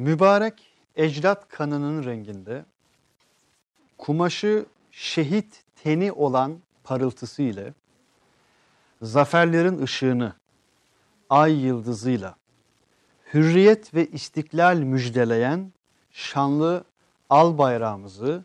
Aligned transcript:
Mübarek 0.00 0.62
ecdat 0.96 1.48
kanının 1.48 2.04
renginde, 2.04 2.64
kumaşı 3.98 4.66
şehit 4.90 5.62
teni 5.82 6.12
olan 6.12 6.58
parıltısı 6.84 7.42
ile, 7.42 7.74
zaferlerin 9.02 9.82
ışığını 9.82 10.32
ay 11.30 11.52
yıldızıyla, 11.52 12.36
hürriyet 13.34 13.94
ve 13.94 14.06
istiklal 14.06 14.76
müjdeleyen 14.76 15.72
şanlı 16.12 16.84
al 17.30 17.58
bayrağımızı 17.58 18.44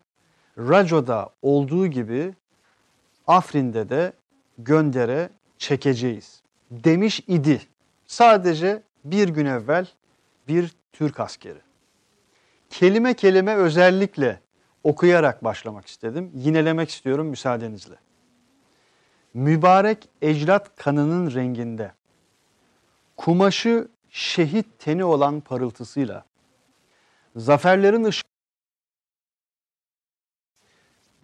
Raco'da 0.58 1.30
olduğu 1.42 1.88
gibi 1.88 2.34
Afrin'de 3.28 3.90
de 3.90 4.14
göndere 4.58 5.30
çekeceğiz 5.58 6.42
demiş 6.72 7.24
idi. 7.28 7.62
Sadece 8.08 8.84
bir 9.06 9.30
gün 9.30 9.46
evvel 9.46 9.88
bir 10.48 10.76
Türk 10.94 11.20
askeri. 11.20 11.62
Kelime 12.70 13.14
kelime 13.14 13.56
özellikle 13.56 14.42
okuyarak 14.84 15.44
başlamak 15.44 15.88
istedim. 15.88 16.32
Yinelemek 16.36 16.90
istiyorum 16.90 17.28
müsaadenizle. 17.28 17.96
Mübarek 19.34 20.10
ecdat 20.22 20.76
kanının 20.76 21.34
renginde, 21.34 21.92
kumaşı 23.18 23.88
şehit 24.10 24.66
teni 24.80 25.04
olan 25.04 25.42
parıltısıyla, 25.42 26.26
zaferlerin 27.36 28.04
ışığı 28.04 28.24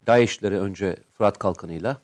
DAEŞ'leri 0.08 0.60
önce 0.60 0.96
Fırat 1.14 1.40
Kalkanı'yla, 1.40 1.98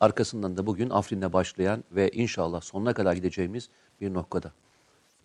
arkasından 0.00 0.56
da 0.56 0.66
bugün 0.66 0.90
Afrin'de 0.90 1.32
başlayan 1.32 1.84
ve 1.90 2.10
inşallah 2.10 2.60
sonuna 2.60 2.94
kadar 2.94 3.12
gideceğimiz 3.12 3.68
bir 4.00 4.14
noktada. 4.14 4.52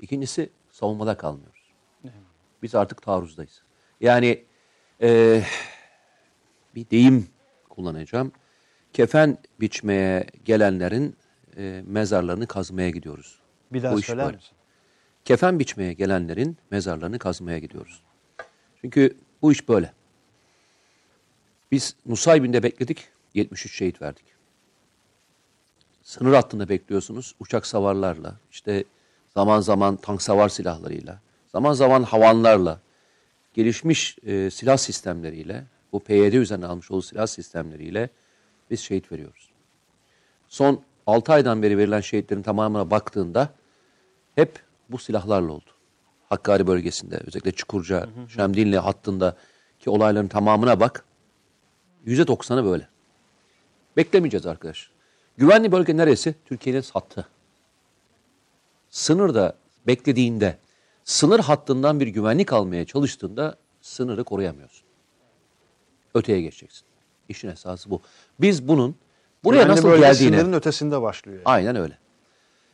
İkincisi 0.02 0.50
savunmada 0.80 1.18
kalmıyoruz. 1.18 1.74
Biz 2.64 2.76
artık 2.76 3.02
taarruzdayız. 3.02 3.62
Yani 4.02 4.46
e, 5.02 5.42
bir 6.76 6.90
deyim 6.90 7.28
kullanacağım. 7.70 8.32
Kefen 8.94 9.38
biçmeye 9.60 10.28
gelenlerin 10.46 11.16
e, 11.58 11.84
mezarlarını 11.86 12.48
kazmaya 12.48 12.90
gidiyoruz. 12.90 13.40
bir 13.74 13.84
daha 13.84 13.94
Bu 13.94 14.02
söyler 14.02 14.26
böyle. 14.26 14.38
misin? 14.38 14.56
Kefen 15.26 15.60
biçmeye 15.60 15.94
gelenlerin 15.94 16.58
mezarlarını 16.72 17.20
kazmaya 17.20 17.60
gidiyoruz. 17.60 18.04
Çünkü 18.82 19.18
bu 19.42 19.52
iş 19.52 19.70
böyle. 19.70 19.94
Biz 21.72 21.96
Nusaybin'de 22.06 22.64
bekledik, 22.64 23.08
73 23.34 23.76
şehit 23.76 24.02
verdik. 24.02 24.26
Sınır 26.04 26.34
hattında 26.34 26.70
bekliyorsunuz, 26.70 27.36
uçak 27.40 27.66
savarlarla, 27.66 28.40
işte 28.52 28.84
zaman 29.34 29.62
zaman 29.62 29.96
tank 29.96 30.22
savar 30.22 30.50
silahlarıyla, 30.50 31.20
zaman 31.52 31.74
zaman 31.74 32.04
havanlarla, 32.04 32.80
gelişmiş 33.54 34.18
e, 34.26 34.50
silah 34.50 34.78
sistemleriyle, 34.78 35.66
bu 35.92 36.00
PYD 36.00 36.34
üzerine 36.34 36.66
almış 36.66 36.92
olduğu 36.92 37.02
silah 37.02 37.28
sistemleriyle 37.28 38.10
biz 38.72 38.80
şehit 38.80 39.12
veriyoruz. 39.12 39.50
Son 40.50 40.82
6 41.08 41.34
aydan 41.34 41.64
beri 41.64 41.78
verilen 41.78 42.02
şehitlerin 42.02 42.42
tamamına 42.42 42.92
baktığında 42.92 43.50
hep 44.36 44.60
bu 44.90 44.98
silahlarla 44.98 45.52
oldu. 45.52 45.70
Hakkari 46.30 46.68
bölgesinde 46.68 47.22
özellikle 47.28 47.52
Çukurca, 47.52 48.10
Şemdinli 48.28 48.78
hattında 48.78 49.36
ki 49.80 49.90
olayların 49.90 50.28
tamamına 50.28 50.80
bak. 50.80 51.06
Yüzde 52.06 52.28
doksanı 52.28 52.66
böyle. 52.66 52.88
Beklemeyeceğiz 53.98 54.46
arkadaş. 54.46 54.90
Güvenli 55.38 55.72
bölge 55.72 55.98
neresi? 55.98 56.36
Türkiye'nin 56.46 56.84
hattı. 56.94 57.28
Sınırda 58.90 59.54
beklediğinde, 59.88 60.58
sınır 61.04 61.40
hattından 61.40 62.00
bir 62.00 62.08
güvenlik 62.08 62.54
almaya 62.54 62.86
çalıştığında 62.86 63.56
sınırı 63.82 64.24
koruyamıyorsun. 64.24 64.84
Öteye 66.14 66.42
geçeceksin. 66.42 66.84
İşin 67.30 67.48
esası 67.48 67.90
bu. 67.90 68.02
Biz 68.42 68.68
bunun 68.68 68.96
buraya 69.44 69.64
Güvenli 69.64 69.72
nasıl 69.72 69.98
geldiğini... 69.98 70.38
sınırın 70.38 70.54
ötesinde 70.54 71.02
başlıyor. 71.02 71.38
yani. 71.38 71.46
Aynen 71.46 71.76
öyle. 71.76 71.98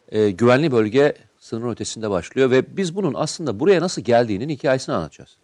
Ee, 0.10 0.30
güvenli 0.30 0.72
bölge 0.72 1.14
sınırın 1.40 1.72
ötesinde 1.72 2.10
başlıyor 2.10 2.52
ve 2.52 2.78
biz 2.78 2.96
bunun 2.96 3.14
aslında 3.14 3.60
buraya 3.60 3.82
nasıl 3.82 4.02
geldiğinin 4.02 4.50
hikayesini 4.50 4.96
anlatacağız. 4.96 5.38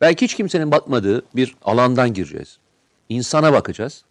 Belki 0.00 0.24
hiç 0.24 0.34
kimsenin 0.34 0.70
bakmadığı 0.70 1.22
bir 1.36 1.56
alandan 1.64 2.14
gireceğiz. 2.14 2.58
İnsana 3.08 3.52
bakacağız. 3.52 4.04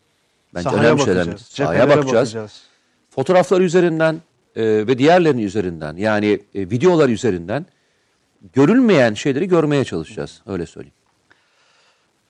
Bence 0.54 0.64
Sahaya 0.70 0.82
önemli 0.90 1.02
şeyler. 1.04 1.18
bakacağız, 1.18 1.42
Sahaya 1.42 1.80
cephelere 1.80 1.98
bakacağız. 1.98 2.28
bakacağız. 2.30 2.62
Fotoğraflar 3.10 3.62
üzerinden 3.62 4.22
e, 4.56 4.64
ve 4.64 4.98
diğerlerinin 4.98 5.44
üzerinden 5.44 5.96
yani 5.96 6.40
e, 6.56 6.60
videolar 6.60 7.10
üzerinden 7.10 7.66
görülmeyen 8.54 9.14
şeyleri 9.14 9.48
görmeye 9.48 9.84
çalışacağız. 9.84 10.42
Öyle 10.46 10.66
söyleyeyim. 10.66 10.96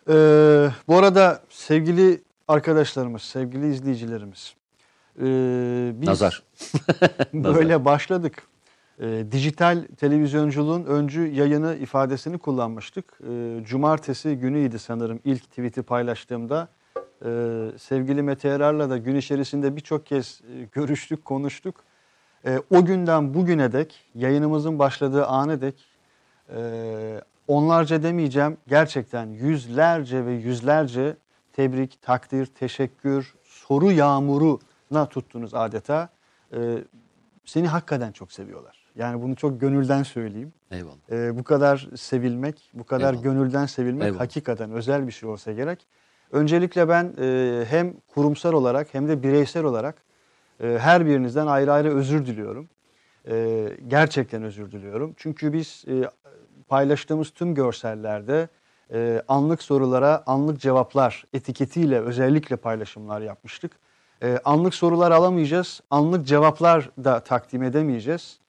Ee, 0.09 0.69
bu 0.87 0.97
arada 0.97 1.41
sevgili 1.49 2.21
arkadaşlarımız, 2.47 3.21
sevgili 3.21 3.69
izleyicilerimiz, 3.69 4.55
ee, 5.19 5.91
biz 5.95 6.07
Nazar. 6.07 6.43
böyle 7.33 7.85
başladık. 7.85 8.43
Ee, 8.99 9.25
dijital 9.31 9.85
televizyonculuğun 9.97 10.83
öncü 10.83 11.27
yayını 11.27 11.75
ifadesini 11.75 12.37
kullanmıştık. 12.37 13.19
Ee, 13.29 13.63
cumartesi 13.63 14.35
günüydü 14.35 14.79
sanırım 14.79 15.19
ilk 15.25 15.43
tweet'i 15.43 15.81
paylaştığımda. 15.81 16.67
Ee, 17.25 17.71
sevgili 17.77 18.23
Mete 18.23 18.47
Yarar'la 18.47 18.89
da 18.89 18.97
gün 18.97 19.15
içerisinde 19.15 19.75
birçok 19.75 20.05
kez 20.05 20.41
e, 20.41 20.63
görüştük, 20.71 21.25
konuştuk. 21.25 21.83
Ee, 22.45 22.61
o 22.71 22.85
günden 22.85 23.33
bugüne 23.33 23.71
dek, 23.71 24.03
yayınımızın 24.15 24.79
başladığı 24.79 25.25
ana 25.25 25.61
dek 25.61 25.85
e, 26.55 27.21
onlarca 27.47 28.03
demeyeceğim 28.03 28.57
gerçekten 28.67 29.25
yüzlerce 29.29 30.25
ve 30.25 30.31
yüzlerce 30.33 31.17
tebrik, 31.53 32.01
takdir, 32.01 32.45
teşekkür, 32.45 33.35
soru 33.43 33.91
yağmuruna 33.91 35.05
tuttunuz 35.09 35.53
adeta. 35.53 36.09
Ee, 36.53 36.77
seni 37.45 37.67
hakikaten 37.67 38.11
çok 38.11 38.31
seviyorlar. 38.31 38.85
Yani 38.95 39.21
bunu 39.21 39.35
çok 39.35 39.61
gönülden 39.61 40.03
söyleyeyim. 40.03 40.53
Eyvallah. 40.71 40.95
Ee, 41.11 41.37
bu 41.37 41.43
kadar 41.43 41.89
sevilmek, 41.95 42.71
bu 42.73 42.83
kadar 42.83 43.13
Eyvallah. 43.13 43.23
gönülden 43.23 43.65
sevilmek 43.65 44.03
Eyvallah. 44.03 44.19
hakikaten 44.19 44.71
özel 44.71 45.07
bir 45.07 45.11
şey 45.11 45.29
olsa 45.29 45.51
gerek. 45.51 45.87
Öncelikle 46.31 46.89
ben 46.89 47.13
e, 47.21 47.65
hem 47.69 47.93
kurumsal 48.07 48.53
olarak 48.53 48.93
hem 48.93 49.07
de 49.07 49.23
bireysel 49.23 49.63
olarak 49.63 49.95
e, 50.63 50.77
her 50.79 51.05
birinizden 51.05 51.47
ayrı 51.47 51.73
ayrı 51.73 51.95
özür 51.95 52.25
diliyorum. 52.25 52.69
E, 53.27 53.67
gerçekten 53.87 54.43
özür 54.43 54.71
diliyorum. 54.71 55.13
Çünkü 55.17 55.53
biz 55.53 55.85
e, 55.87 56.09
paylaştığımız 56.67 57.29
tüm 57.29 57.55
görsellerde 57.55 58.47
e, 58.93 59.21
anlık 59.27 59.61
sorulara 59.61 60.23
anlık 60.25 60.59
cevaplar 60.59 61.23
etiketiyle 61.33 61.99
özellikle 61.99 62.55
paylaşımlar 62.55 63.21
yapmıştık. 63.21 63.71
E, 64.23 64.39
anlık 64.45 64.75
sorular 64.75 65.11
alamayacağız, 65.11 65.81
anlık 65.89 66.27
cevaplar 66.27 66.89
da 67.03 67.19
takdim 67.19 67.63
edemeyeceğiz. 67.63 68.39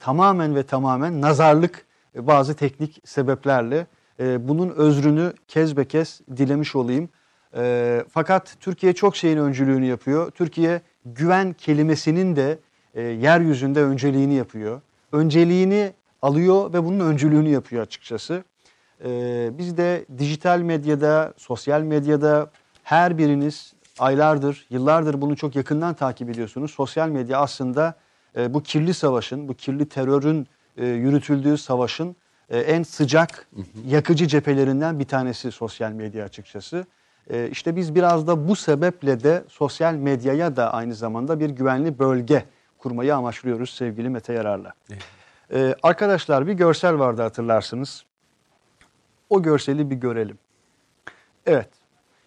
Tamamen 0.00 0.54
ve 0.54 0.62
tamamen 0.62 1.20
nazarlık 1.20 1.86
e, 2.14 2.26
bazı 2.26 2.56
teknik 2.56 3.02
sebeplerle 3.04 3.86
bunun 4.20 4.70
özrünü 4.70 5.32
kez 5.48 5.76
be 5.76 5.84
kez 5.84 6.20
dilemiş 6.36 6.76
olayım. 6.76 7.08
Fakat 8.08 8.56
Türkiye 8.60 8.92
çok 8.92 9.16
şeyin 9.16 9.36
öncülüğünü 9.36 9.84
yapıyor. 9.84 10.30
Türkiye 10.30 10.80
güven 11.06 11.52
kelimesinin 11.52 12.36
de 12.36 12.58
e, 12.94 13.02
yeryüzünde 13.02 13.82
önceliğini 13.82 14.34
yapıyor. 14.34 14.80
Önceliğini 15.12 15.92
alıyor 16.22 16.72
ve 16.72 16.84
bunun 16.84 17.00
öncülüğünü 17.00 17.48
yapıyor 17.48 17.82
açıkçası. 17.82 18.44
Ee, 19.04 19.50
biz 19.58 19.76
de 19.76 20.04
dijital 20.18 20.60
medyada, 20.60 21.34
sosyal 21.36 21.82
medyada 21.82 22.50
her 22.82 23.18
biriniz 23.18 23.72
aylardır, 23.98 24.66
yıllardır 24.70 25.20
bunu 25.20 25.36
çok 25.36 25.56
yakından 25.56 25.94
takip 25.94 26.30
ediyorsunuz. 26.30 26.70
Sosyal 26.70 27.08
medya 27.08 27.38
aslında 27.38 27.94
e, 28.36 28.54
bu 28.54 28.62
kirli 28.62 28.94
savaşın, 28.94 29.48
bu 29.48 29.54
kirli 29.54 29.88
terörün 29.88 30.46
e, 30.76 30.86
yürütüldüğü 30.86 31.58
savaşın 31.58 32.16
e, 32.50 32.58
en 32.58 32.82
sıcak, 32.82 33.48
yakıcı 33.86 34.26
cephelerinden 34.26 34.98
bir 34.98 35.04
tanesi 35.04 35.52
sosyal 35.52 35.92
medya 35.92 36.24
açıkçası. 36.24 36.86
E, 37.30 37.48
işte 37.50 37.76
biz 37.76 37.94
biraz 37.94 38.26
da 38.26 38.48
bu 38.48 38.56
sebeple 38.56 39.22
de 39.22 39.44
sosyal 39.48 39.94
medyaya 39.94 40.56
da 40.56 40.72
aynı 40.74 40.94
zamanda 40.94 41.40
bir 41.40 41.50
güvenli 41.50 41.98
bölge 41.98 42.44
kurmayı 42.78 43.16
amaçlıyoruz 43.16 43.70
sevgili 43.70 44.08
Mete 44.08 44.32
Yarar'la. 44.32 44.72
Ee, 45.52 45.74
arkadaşlar 45.82 46.46
bir 46.46 46.52
görsel 46.52 46.98
vardı 46.98 47.22
hatırlarsınız. 47.22 48.04
O 49.30 49.42
görseli 49.42 49.90
bir 49.90 49.96
görelim. 49.96 50.38
Evet. 51.46 51.68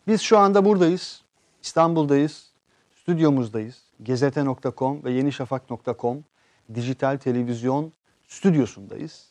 Biz 0.08 0.22
şu 0.22 0.38
anda 0.38 0.66
buradayız. 0.66 1.22
İstanbul'dayız. 1.62 2.52
Stüdyomuzdayız. 2.96 3.84
Gezete.com 4.04 5.04
ve 5.04 5.12
yenişafak.com 5.12 6.24
dijital 6.76 7.18
televizyon 7.18 7.94
stüdyosundayız. 8.28 9.30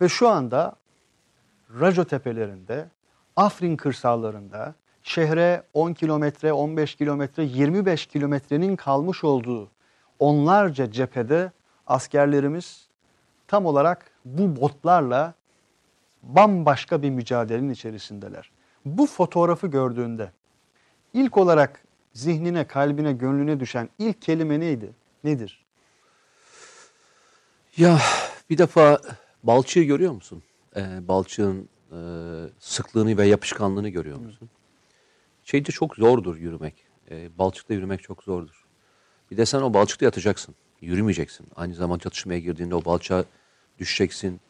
Ve 0.00 0.08
şu 0.08 0.28
anda 0.28 0.76
Raco 1.80 2.04
tepelerinde, 2.04 2.88
Afrin 3.38 3.76
kırsallarında 3.76 4.74
şehre 5.02 5.62
10 5.74 5.92
kilometre, 5.92 6.52
15 6.52 6.94
kilometre, 6.94 7.44
25 7.44 8.06
kilometrenin 8.06 8.76
kalmış 8.76 9.24
olduğu 9.24 9.70
onlarca 10.18 10.90
cephede 10.92 11.52
askerlerimiz 11.86 12.88
tam 13.48 13.66
olarak 13.66 14.10
bu 14.24 14.60
botlarla 14.60 15.34
bambaşka 16.22 17.02
bir 17.02 17.10
mücadelenin 17.10 17.70
içerisindeler. 17.70 18.50
Bu 18.84 19.06
fotoğrafı 19.06 19.66
gördüğünde 19.66 20.32
ilk 21.12 21.36
olarak 21.36 21.84
zihnine, 22.12 22.66
kalbine, 22.66 23.12
gönlüne 23.12 23.60
düşen 23.60 23.88
ilk 23.98 24.22
kelime 24.22 24.60
neydi? 24.60 24.90
Nedir? 25.24 25.64
Ya 27.76 27.98
bir 28.50 28.58
defa 28.58 29.00
balçığı 29.42 29.82
görüyor 29.82 30.12
musun? 30.12 30.42
Ee, 30.76 31.08
balçığın 31.08 31.68
e, 31.92 31.98
sıklığını 32.58 33.18
ve 33.18 33.26
yapışkanlığını 33.26 33.88
görüyor 33.88 34.18
musun? 34.18 34.48
Şeyde 35.44 35.72
çok 35.72 35.96
zordur 35.96 36.36
yürümek. 36.36 36.74
Ee, 37.10 37.28
balçıkta 37.38 37.74
yürümek 37.74 38.02
çok 38.02 38.22
zordur. 38.22 38.64
Bir 39.30 39.36
de 39.36 39.46
sen 39.46 39.62
o 39.62 39.74
balçıkta 39.74 40.04
yatacaksın. 40.04 40.54
Yürümeyeceksin. 40.80 41.46
Aynı 41.56 41.74
zamanda 41.74 42.02
çatışmaya 42.02 42.38
girdiğinde 42.38 42.74
o 42.74 42.84
balçağa 42.84 43.24
düşeceksin. 43.78 44.40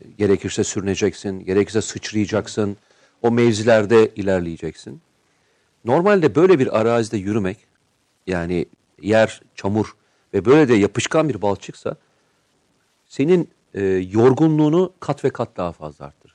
Ee, 0.00 0.08
Gerekirse 0.18 0.64
sürüneceksin. 0.64 1.40
Gerekirse 1.40 1.82
sıçrayacaksın. 1.82 2.76
O 3.22 3.30
mevzilerde 3.30 4.10
ilerleyeceksin. 4.16 5.00
Normalde 5.84 6.34
böyle 6.34 6.58
bir 6.58 6.80
arazide 6.80 7.16
yürümek 7.16 7.58
yani 8.26 8.66
yer 9.02 9.40
çamur 9.54 9.96
ve 10.34 10.44
böyle 10.44 10.68
de 10.68 10.74
yapışkan 10.74 11.28
bir 11.28 11.42
balçıksa 11.42 11.96
senin 13.06 13.48
e, 13.74 13.82
yorgunluğunu 14.10 14.92
kat 15.00 15.24
ve 15.24 15.30
kat 15.30 15.56
daha 15.56 15.72
fazla 15.72 16.04
arttırır. 16.04 16.33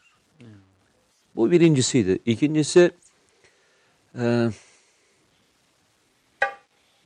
Bu 1.40 1.52
birincisiydi. 1.52 2.20
İkincisi 2.26 2.92
e, 4.20 4.50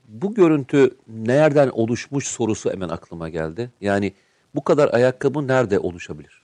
bu 0.07 0.33
görüntü 0.33 0.95
nereden 1.07 1.69
oluşmuş 1.69 2.27
sorusu 2.27 2.71
hemen 2.71 2.89
aklıma 2.89 3.29
geldi. 3.29 3.69
Yani 3.81 4.13
bu 4.55 4.63
kadar 4.63 4.93
ayakkabı 4.93 5.47
nerede 5.47 5.79
oluşabilir? 5.79 6.41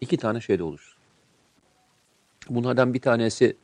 İki 0.00 0.16
tane 0.16 0.40
şeyde 0.40 0.62
oluşur. 0.62 0.96
Bunlardan 2.48 2.94
bir 2.94 3.00
tanesi 3.00 3.56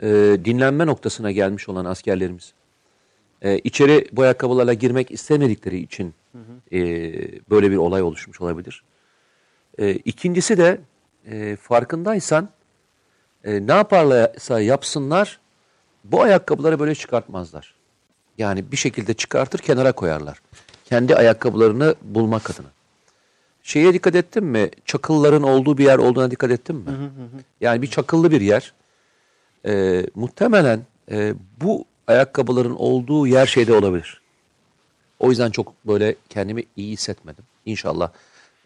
e, 0.00 0.08
dinlenme 0.44 0.86
noktasına 0.86 1.30
gelmiş 1.30 1.68
olan 1.68 1.84
askerlerimiz. 1.84 2.52
E, 3.42 3.58
içeri 3.58 4.08
bu 4.12 4.22
ayakkabılarla 4.22 4.74
girmek 4.74 5.10
istemedikleri 5.10 5.78
için 5.78 6.14
e, 6.72 6.80
böyle 7.50 7.70
bir 7.70 7.76
olay 7.76 8.02
oluşmuş 8.02 8.40
olabilir. 8.40 8.84
E, 9.78 9.92
ikincisi 9.92 10.58
de 10.58 10.80
e, 11.30 11.56
farkındaysan 11.56 12.48
e, 13.44 13.66
ne 13.66 13.72
yaparlarsa 13.72 14.60
yapsınlar 14.60 15.40
bu 16.04 16.22
ayakkabıları 16.22 16.78
böyle 16.78 16.94
çıkartmazlar. 16.94 17.74
Yani 18.38 18.72
bir 18.72 18.76
şekilde 18.76 19.14
çıkartır 19.14 19.58
kenara 19.58 19.92
koyarlar. 19.92 20.42
Kendi 20.84 21.16
ayakkabılarını 21.16 21.94
bulmak 22.02 22.50
adına. 22.50 22.66
Şeye 23.62 23.94
dikkat 23.94 24.14
ettin 24.14 24.44
mi? 24.44 24.70
Çakılların 24.84 25.42
olduğu 25.42 25.78
bir 25.78 25.84
yer 25.84 25.98
olduğuna 25.98 26.30
dikkat 26.30 26.50
ettin 26.50 26.76
mi? 26.76 27.10
Yani 27.60 27.82
bir 27.82 27.86
çakıllı 27.86 28.30
bir 28.30 28.40
yer. 28.40 28.72
E, 29.66 30.06
muhtemelen 30.14 30.80
e, 31.10 31.34
bu 31.60 31.84
ayakkabıların 32.06 32.76
olduğu 32.76 33.26
yer 33.26 33.46
şeyde 33.46 33.74
olabilir. 33.74 34.20
O 35.18 35.30
yüzden 35.30 35.50
çok 35.50 35.86
böyle 35.86 36.14
kendimi 36.28 36.64
iyi 36.76 36.92
hissetmedim. 36.92 37.44
İnşallah 37.66 38.10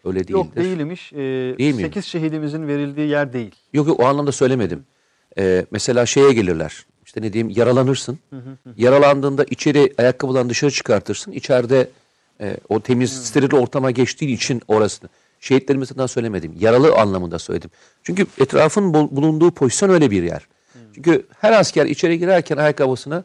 öyle 0.05 0.19
değildir. 0.19 0.31
Yok 0.33 0.55
değilmiş. 0.55 1.13
Ee, 1.13 1.17
Değil 1.57 1.75
mi? 1.75 1.81
8 1.81 2.05
şehidimizin 2.05 2.67
verildiği 2.67 3.09
yer 3.09 3.33
değil. 3.33 3.51
Yok 3.73 3.87
yok 3.87 3.99
o 3.99 4.05
anlamda 4.05 4.31
söylemedim. 4.31 4.83
Ee, 5.37 5.65
mesela 5.71 6.05
şeye 6.05 6.33
gelirler. 6.33 6.85
İşte 7.05 7.21
ne 7.21 7.33
diyeyim 7.33 7.53
yaralanırsın. 7.57 8.19
Yaralandığında 8.77 9.43
içeri 9.43 9.93
ayakkabıdan 9.97 10.49
dışarı 10.49 10.71
çıkartırsın. 10.71 11.31
İçeride 11.31 11.89
e, 12.41 12.57
o 12.69 12.79
temiz 12.79 13.11
steril 13.25 13.53
ortama 13.53 13.91
geçtiği 13.91 14.33
için 14.33 14.61
orasını. 14.67 15.09
Şehitlerimizden 15.39 16.05
söylemedim. 16.05 16.53
Yaralı 16.59 16.95
anlamında 16.95 17.39
söyledim. 17.39 17.69
Çünkü 18.03 18.25
etrafın 18.39 18.93
bul- 18.93 19.15
bulunduğu 19.15 19.51
pozisyon 19.51 19.89
öyle 19.89 20.11
bir 20.11 20.23
yer. 20.23 20.47
Çünkü 20.95 21.25
her 21.39 21.51
asker 21.51 21.85
içeri 21.85 22.19
girerken 22.19 22.57
ayakkabısını 22.57 23.23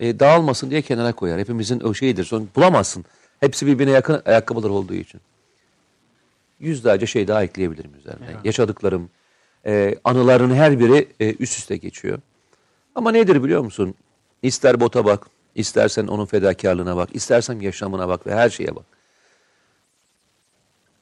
e, 0.00 0.20
dağılmasın 0.20 0.70
diye 0.70 0.82
kenara 0.82 1.12
koyar. 1.12 1.38
Hepimizin 1.40 1.80
o 1.80 1.94
şeyidir. 1.94 2.24
Sonra 2.24 2.44
bulamazsın. 2.56 3.04
Hepsi 3.40 3.66
birbirine 3.66 3.92
yakın 3.92 4.22
ayakkabılar 4.24 4.70
olduğu 4.70 4.94
için. 4.94 5.20
Yüzlerce 6.60 7.06
şey 7.06 7.28
daha 7.28 7.44
ekleyebilirim 7.44 7.94
üzerine. 7.94 8.36
Yaşadıklarım, 8.44 9.10
e, 9.66 9.94
anıların 10.04 10.54
her 10.54 10.80
biri 10.80 11.08
e, 11.20 11.34
üst 11.34 11.58
üste 11.58 11.76
geçiyor. 11.76 12.18
Ama 12.94 13.12
nedir 13.12 13.42
biliyor 13.42 13.64
musun? 13.64 13.94
İster 14.42 14.80
bota 14.80 15.04
bak, 15.04 15.26
istersen 15.54 16.06
onun 16.06 16.26
fedakarlığına 16.26 16.96
bak, 16.96 17.08
istersen 17.12 17.60
yaşamına 17.60 18.08
bak 18.08 18.26
ve 18.26 18.34
her 18.34 18.50
şeye 18.50 18.76
bak. 18.76 18.84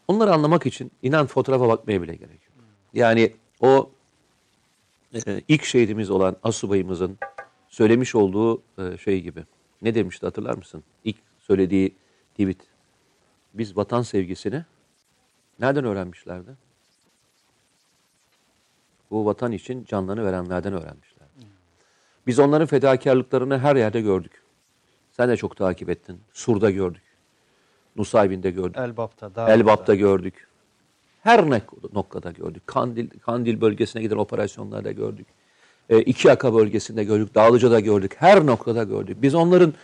Onları 0.09 0.33
anlamak 0.33 0.67
için 0.67 0.91
inan 1.03 1.27
fotoğrafa 1.27 1.69
bakmaya 1.69 2.03
bile 2.03 2.15
gerek 2.15 2.31
yok. 2.31 2.67
Yani 2.95 3.33
o 3.61 3.91
e, 5.15 5.43
ilk 5.49 5.65
şehidimiz 5.65 6.11
olan 6.11 6.37
asubayımızın 6.43 7.19
söylemiş 7.69 8.15
olduğu 8.15 8.63
e, 8.79 8.99
şey 9.05 9.21
gibi. 9.21 9.45
Ne 9.83 9.95
demişti 9.95 10.27
hatırlar 10.27 10.55
mısın? 10.55 10.85
İlk 11.05 11.17
söylediği 11.39 11.95
tweet. 12.31 12.59
Biz 13.55 13.77
vatan 13.77 14.03
sevgisini 14.03 14.65
nereden 15.63 15.85
öğrenmişlerdi? 15.85 16.51
Bu 19.11 19.27
vatan 19.27 19.53
için 19.53 19.85
canlarını 19.85 20.25
verenlerden 20.25 20.73
öğrenmişler. 20.73 21.29
Biz 22.27 22.39
onların 22.39 22.67
fedakarlıklarını 22.67 23.59
her 23.59 23.77
yerde 23.77 24.01
gördük. 24.01 24.43
Sen 25.13 25.29
de 25.29 25.37
çok 25.37 25.57
takip 25.57 25.91
ettin. 25.91 26.21
Sur'da 26.33 26.71
gördük. 26.71 27.03
Nusaybin'de 27.97 28.51
gördük. 28.51 28.77
Elbap'ta, 28.77 29.35
Dağlı'da. 29.35 29.53
Elbap'ta 29.53 29.95
gördük. 29.95 30.49
Her 31.21 31.51
noktada 31.93 32.31
gördük. 32.31 32.67
Kandil, 32.67 33.11
Kandil 33.11 33.61
bölgesine 33.61 34.03
giden 34.03 34.17
operasyonlarda 34.17 34.93
gördük. 34.93 35.27
E, 35.91 36.03
İki 36.03 36.29
Yaka 36.29 36.55
bölgesinde 36.55 37.05
gördük. 37.05 37.35
Dağlıca'da 37.35 37.81
gördük. 37.81 38.15
Her 38.19 38.47
noktada 38.47 38.85
gördük. 38.85 39.17
Biz 39.23 39.35
onların 39.35 39.75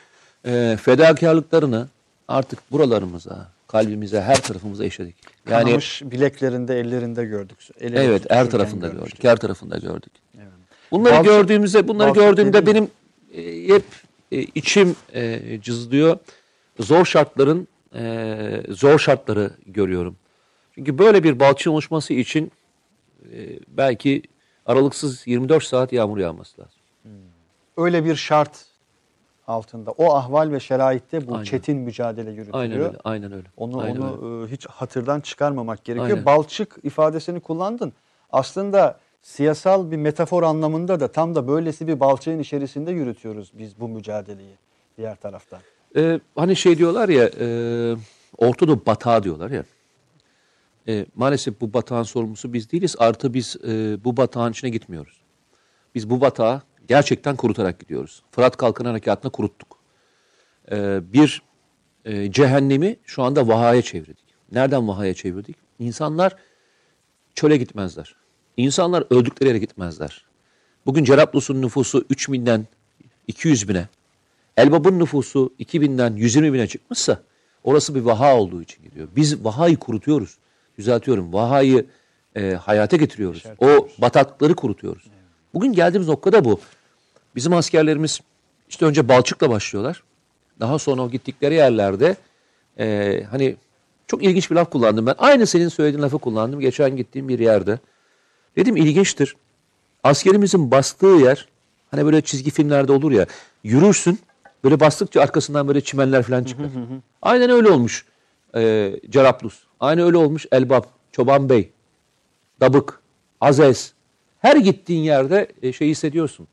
e, 0.46 0.76
fedakarlıklarını 0.80 1.88
artık 2.28 2.72
buralarımıza, 2.72 3.48
kalbimize, 3.68 4.20
her 4.20 4.42
tarafımıza 4.42 4.84
işledik. 4.84 5.16
Yani 5.50 5.64
Kanamış 5.64 6.02
bileklerinde, 6.04 6.80
ellerinde 6.80 7.24
gördük. 7.24 7.58
Ele 7.80 8.02
evet 8.04 8.30
her 8.30 8.50
tarafında 8.50 8.86
görmüştük. 8.88 9.12
gördük. 9.22 9.30
Her 9.30 9.36
tarafında 9.36 9.78
gördük. 9.78 10.12
Evet. 10.36 10.48
Bunları 10.90 11.14
Balçık- 11.14 11.24
gördüğümüzde, 11.24 11.88
bunları 11.88 12.10
gördüğümde 12.10 12.66
benim 12.66 12.88
e, 13.34 13.68
hep 13.68 13.84
e, 14.32 14.38
içim 14.40 14.96
e, 15.14 15.40
cızlıyor. 15.62 16.18
Zor 16.80 17.04
şartların 17.04 17.68
e, 17.94 18.62
zor 18.68 18.98
şartları 18.98 19.50
görüyorum. 19.66 20.16
Çünkü 20.74 20.98
böyle 20.98 21.24
bir 21.24 21.40
balçığın 21.40 21.70
oluşması 21.70 22.14
için 22.14 22.52
e, 23.32 23.58
belki 23.68 24.22
aralıksız 24.66 25.26
24 25.26 25.64
saat 25.64 25.92
yağmur 25.92 26.18
yağması 26.18 26.60
lazım. 26.60 26.72
Öyle 27.76 28.04
bir 28.04 28.16
şart 28.16 28.64
altında, 29.48 29.90
o 29.90 30.14
ahval 30.14 30.50
ve 30.52 30.60
şeraitte 30.60 31.26
bu 31.26 31.34
Aynen. 31.34 31.44
çetin 31.44 31.76
mücadele 31.78 32.30
yürütülüyor. 32.30 32.60
Aynen 32.62 32.80
öyle, 32.80 32.98
aynen 33.04 33.32
öyle. 33.32 33.46
Onu 33.56 33.80
aynen 33.80 34.00
onu 34.00 34.40
öyle. 34.40 34.44
e, 34.44 34.54
hiç 34.56 34.66
hatırdan 34.66 35.20
çıkarmamak 35.20 35.84
gerekiyor. 35.84 36.10
Aynen. 36.10 36.26
Balçık 36.26 36.76
ifadesini 36.82 37.40
kullandın. 37.40 37.92
Aslında 38.32 38.98
siyasal 39.22 39.90
bir 39.90 39.96
metafor 39.96 40.42
anlamında 40.42 41.00
da 41.00 41.08
tam 41.08 41.34
da 41.34 41.48
böylesi 41.48 41.86
bir 41.86 42.00
balçığın 42.00 42.38
içerisinde 42.38 42.90
yürütüyoruz 42.90 43.50
biz 43.58 43.80
bu 43.80 43.88
mücadeleyi 43.88 44.54
diğer 44.96 45.16
taraftan. 45.16 45.60
Ee, 45.96 46.20
hani 46.36 46.56
şey 46.56 46.78
diyorlar 46.78 47.08
ya, 47.08 47.30
e, 47.40 47.46
Orta 48.36 48.68
Doğu 48.68 48.86
batağı 48.86 49.22
diyorlar 49.22 49.50
ya. 49.50 49.64
E, 50.88 51.06
maalesef 51.14 51.60
bu 51.60 51.72
batağın 51.72 52.02
sorumlusu 52.02 52.52
biz 52.52 52.72
değiliz. 52.72 52.96
Artı 52.98 53.34
biz 53.34 53.56
e, 53.68 54.04
bu 54.04 54.16
batağın 54.16 54.50
içine 54.50 54.70
gitmiyoruz. 54.70 55.20
Biz 55.94 56.10
bu 56.10 56.20
batağı 56.20 56.62
gerçekten 56.88 57.36
kurutarak 57.36 57.80
gidiyoruz. 57.80 58.22
Fırat 58.30 58.56
Kalkın 58.56 58.84
Harekatı'nı 58.84 59.32
kuruttuk. 59.32 59.78
E, 60.70 61.00
bir 61.12 61.42
e, 62.04 62.32
cehennemi 62.32 62.96
şu 63.04 63.22
anda 63.22 63.48
vahaya 63.48 63.82
çevirdik. 63.82 64.24
Nereden 64.52 64.88
vahaya 64.88 65.14
çevirdik? 65.14 65.56
İnsanlar 65.78 66.36
çöle 67.34 67.56
gitmezler. 67.56 68.14
İnsanlar 68.56 69.04
öldükleri 69.10 69.48
yere 69.48 69.58
gitmezler. 69.58 70.24
Bugün 70.86 71.04
Cerablus'un 71.04 71.62
nüfusu 71.62 72.04
3 72.10 72.28
binden 72.28 72.66
200 73.26 73.68
bine, 73.68 73.88
Elbap'ın 74.56 74.98
nüfusu 74.98 75.52
2000'den 75.60 76.16
120 76.16 76.52
bine 76.52 76.66
çıkmışsa 76.66 77.22
orası 77.64 77.94
bir 77.94 78.00
vaha 78.00 78.36
olduğu 78.36 78.62
için 78.62 78.82
gidiyor. 78.82 79.08
Biz 79.16 79.44
vahayı 79.44 79.76
kurutuyoruz. 79.76 80.38
Düzeltiyorum. 80.78 81.32
Vahayı 81.32 81.86
e, 82.36 82.52
hayata 82.52 82.96
getiriyoruz. 82.96 83.44
O 83.58 83.88
bataklıkları 83.98 84.54
kurutuyoruz. 84.54 85.04
Bugün 85.54 85.72
geldiğimiz 85.72 86.08
noktada 86.08 86.44
bu. 86.44 86.60
Bizim 87.36 87.52
askerlerimiz 87.52 88.20
işte 88.68 88.84
önce 88.86 89.08
balçıkla 89.08 89.50
başlıyorlar. 89.50 90.02
Daha 90.60 90.78
sonra 90.78 91.02
o 91.02 91.10
gittikleri 91.10 91.54
yerlerde 91.54 92.16
e, 92.78 93.22
hani 93.30 93.56
çok 94.06 94.24
ilginç 94.24 94.50
bir 94.50 94.56
laf 94.56 94.70
kullandım 94.70 95.06
ben. 95.06 95.14
Aynı 95.18 95.46
senin 95.46 95.68
söylediğin 95.68 96.02
lafı 96.02 96.18
kullandım 96.18 96.60
geçen 96.60 96.96
gittiğim 96.96 97.28
bir 97.28 97.38
yerde. 97.38 97.78
Dedim 98.56 98.76
ilginçtir. 98.76 99.36
Askerimizin 100.02 100.70
bastığı 100.70 101.06
yer 101.06 101.48
hani 101.90 102.04
böyle 102.04 102.20
çizgi 102.20 102.50
filmlerde 102.50 102.92
olur 102.92 103.12
ya 103.12 103.26
yürürsün 103.64 104.18
böyle 104.64 104.80
bastıkça 104.80 105.20
arkasından 105.22 105.68
böyle 105.68 105.80
çimenler 105.80 106.22
falan 106.22 106.44
çıkar. 106.44 106.66
Aynen 107.22 107.50
öyle 107.50 107.70
olmuş. 107.70 108.04
e, 108.54 108.92
Cerablus. 109.10 109.62
Aynı 109.80 110.04
öyle 110.04 110.16
olmuş 110.16 110.46
Elbap, 110.52 110.86
Çoban 111.12 111.48
Bey, 111.48 111.70
Dabık, 112.60 113.00
Azez. 113.40 113.92
Her 114.40 114.56
gittiğin 114.56 115.02
yerde 115.02 115.48
e, 115.62 115.72
şey 115.72 115.88
hissediyorsun. 115.88 116.48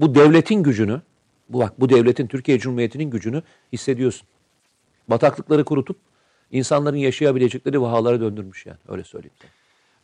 Bu 0.00 0.14
devletin 0.14 0.62
gücünü, 0.62 1.00
bu 1.48 1.58
bak 1.58 1.80
bu 1.80 1.88
devletin 1.88 2.26
Türkiye 2.26 2.58
Cumhuriyeti'nin 2.58 3.10
gücünü 3.10 3.42
hissediyorsun. 3.72 4.28
Bataklıkları 5.08 5.64
kurutup 5.64 5.96
insanların 6.50 6.96
yaşayabilecekleri 6.96 7.82
vahalara 7.82 8.20
döndürmüş 8.20 8.66
yani 8.66 8.78
öyle 8.88 9.04
söyleyeyim. 9.04 9.34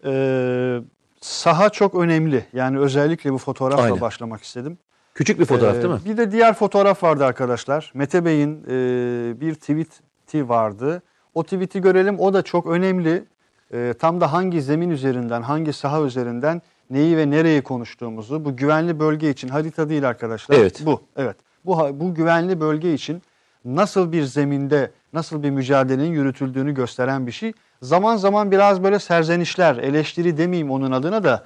Ee, 0.05 0.81
saha 1.21 1.71
çok 1.71 1.95
önemli. 1.95 2.47
Yani 2.53 2.79
özellikle 2.79 3.33
bu 3.33 3.39
fotoğrafla 3.39 3.83
Aynen. 3.83 4.01
başlamak 4.01 4.43
istedim. 4.43 4.79
Küçük 5.15 5.41
bir 5.41 5.45
fotoğraf 5.45 5.77
Ee, 5.77 5.83
değil 5.83 5.95
mi? 5.95 6.01
Bir 6.05 6.17
de 6.17 6.33
diğer 6.33 6.55
fotoğraf 6.55 7.03
vardı 7.03 7.25
arkadaşlar. 7.25 7.91
Mete 7.95 8.25
Bey'in 8.25 8.65
e, 8.69 9.41
bir 9.41 9.55
tweet'i 9.55 10.49
vardı. 10.49 11.03
O 11.35 11.43
tweet'i 11.43 11.81
görelim. 11.81 12.19
O 12.19 12.35
da 12.35 12.43
çok 12.43 12.67
önemli. 12.67 13.25
E, 13.73 13.95
tam 13.99 14.21
da 14.21 14.33
hangi 14.33 14.63
zemin 14.63 14.91
üzerinden, 14.91 15.43
hangi 15.43 15.73
saha 15.73 16.03
üzerinden 16.03 16.63
neyi 16.91 17.17
ve 17.17 17.31
nereyi 17.31 17.63
konuştuğumuzu 17.63 18.45
bu 18.45 18.57
güvenli 18.57 19.01
bölge 19.01 19.31
için 19.31 19.49
harita 19.49 19.89
değil 19.89 20.09
arkadaşlar. 20.09 20.57
Evet. 20.57 20.81
Bu. 20.87 21.03
Evet. 21.17 21.37
Bu 21.65 22.01
bu 22.01 22.15
güvenli 22.15 22.61
bölge 22.61 22.95
için 22.95 23.23
nasıl 23.65 24.13
bir 24.13 24.23
zeminde, 24.23 24.91
nasıl 25.13 25.43
bir 25.43 25.51
mücadelenin 25.51 26.13
yürütüldüğünü 26.13 26.75
gösteren 26.75 27.27
bir 27.27 27.33
şey. 27.33 27.53
Zaman 27.83 28.17
zaman 28.17 28.51
biraz 28.51 28.83
böyle 28.83 28.99
serzenişler, 28.99 29.77
eleştiri 29.77 30.37
demeyeyim 30.37 30.71
onun 30.71 30.93
adına 30.93 31.25
da 31.25 31.45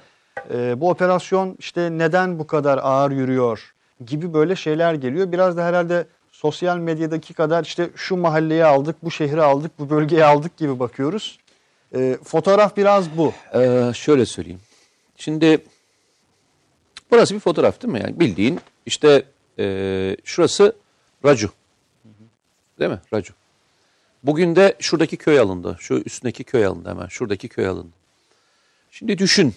e, 0.53 0.81
bu 0.81 0.89
operasyon 0.89 1.55
işte 1.59 1.89
neden 1.91 2.39
bu 2.39 2.47
kadar 2.47 2.79
ağır 2.83 3.11
yürüyor 3.11 3.73
gibi 4.05 4.33
böyle 4.33 4.55
şeyler 4.55 4.93
geliyor. 4.93 5.31
Biraz 5.31 5.57
da 5.57 5.65
herhalde 5.65 6.05
sosyal 6.31 6.77
medyadaki 6.77 7.33
kadar 7.33 7.63
işte 7.63 7.89
şu 7.95 8.17
mahalleyi 8.17 8.65
aldık, 8.65 8.95
bu 9.03 9.11
şehri 9.11 9.41
aldık, 9.41 9.71
bu 9.79 9.89
bölgeyi 9.89 10.25
aldık 10.25 10.57
gibi 10.57 10.79
bakıyoruz. 10.79 11.39
E, 11.95 12.17
fotoğraf 12.23 12.77
biraz 12.77 13.17
bu. 13.17 13.33
Ee, 13.53 13.91
şöyle 13.93 14.25
söyleyeyim. 14.25 14.59
Şimdi 15.19 15.63
burası 17.11 17.35
bir 17.35 17.39
fotoğraf 17.39 17.81
değil 17.81 17.93
mi? 17.93 17.99
Yani 18.03 18.19
bildiğin 18.19 18.59
işte 18.85 19.25
e, 19.59 20.17
şurası 20.23 20.75
Racu. 21.25 21.51
Değil 22.79 22.91
mi? 22.91 22.99
Racu. 23.13 23.33
Bugün 24.23 24.55
de 24.55 24.75
şuradaki 24.79 25.17
köy 25.17 25.39
alındı. 25.39 25.77
Şu 25.79 25.93
üstündeki 25.93 26.43
köy 26.43 26.65
alındı 26.65 26.89
hemen. 26.89 27.07
Şuradaki 27.07 27.47
köy 27.47 27.67
alındı. 27.67 27.93
Şimdi 28.91 29.17
düşün. 29.17 29.55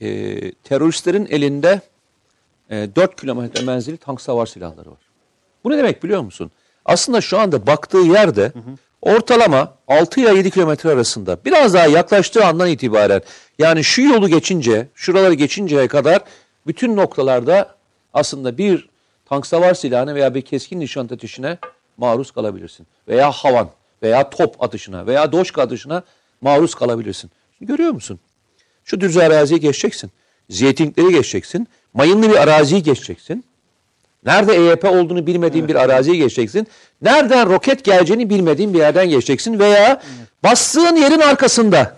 E, 0.00 0.52
teröristlerin 0.52 1.26
elinde 1.30 1.80
e, 2.70 2.88
4 2.96 3.20
kilometre 3.20 3.64
menzili 3.64 3.96
tank 3.96 4.20
savar 4.20 4.46
silahları 4.46 4.90
var. 4.90 5.00
Bu 5.64 5.70
ne 5.70 5.78
demek 5.78 6.02
biliyor 6.02 6.20
musun? 6.20 6.50
Aslında 6.84 7.20
şu 7.20 7.38
anda 7.38 7.66
baktığı 7.66 7.98
yerde 7.98 8.52
ortalama 9.04 9.74
6 9.88 10.20
ile 10.20 10.36
7 10.36 10.50
kilometre 10.50 10.90
arasında 10.90 11.38
biraz 11.44 11.74
daha 11.74 11.86
yaklaştığı 11.86 12.44
andan 12.44 12.68
itibaren 12.68 13.22
yani 13.58 13.84
şu 13.84 14.02
yolu 14.02 14.28
geçince, 14.28 14.88
şuraları 14.94 15.34
geçinceye 15.34 15.88
kadar 15.88 16.22
bütün 16.66 16.96
noktalarda 16.96 17.74
aslında 18.14 18.58
bir 18.58 18.88
tank 19.26 19.46
savar 19.46 19.74
silahına 19.74 20.14
veya 20.14 20.34
bir 20.34 20.42
keskin 20.42 20.80
nişan 20.80 21.04
ateşine 21.04 21.58
maruz 21.96 22.30
kalabilirsin. 22.30 22.86
Veya 23.08 23.30
havan 23.30 23.68
veya 24.02 24.30
top 24.30 24.62
atışına 24.62 25.06
veya 25.06 25.32
doşka 25.32 25.62
atışına 25.62 26.02
maruz 26.40 26.74
kalabilirsin. 26.74 27.30
Şimdi 27.58 27.72
görüyor 27.72 27.90
musun? 27.90 28.20
Şu 28.84 29.00
düz 29.00 29.16
araziyi 29.16 29.60
geçeceksin. 29.60 30.10
Zeytinlikleri 30.50 31.12
geçeceksin. 31.12 31.68
Mayınlı 31.94 32.30
bir 32.30 32.36
araziyi 32.36 32.82
geçeceksin. 32.82 33.44
Nerede 34.24 34.54
EYP 34.54 34.84
olduğunu 34.84 35.26
bilmediğin 35.26 35.68
bir 35.68 35.74
araziye 35.74 36.16
geçeceksin. 36.16 36.66
Nereden 37.02 37.48
roket 37.50 37.84
geleceğini 37.84 38.30
bilmediğin 38.30 38.74
bir 38.74 38.78
yerden 38.78 39.08
geçeceksin. 39.08 39.58
Veya 39.58 40.02
bastığın 40.42 40.96
yerin 40.96 41.20
arkasında 41.20 41.96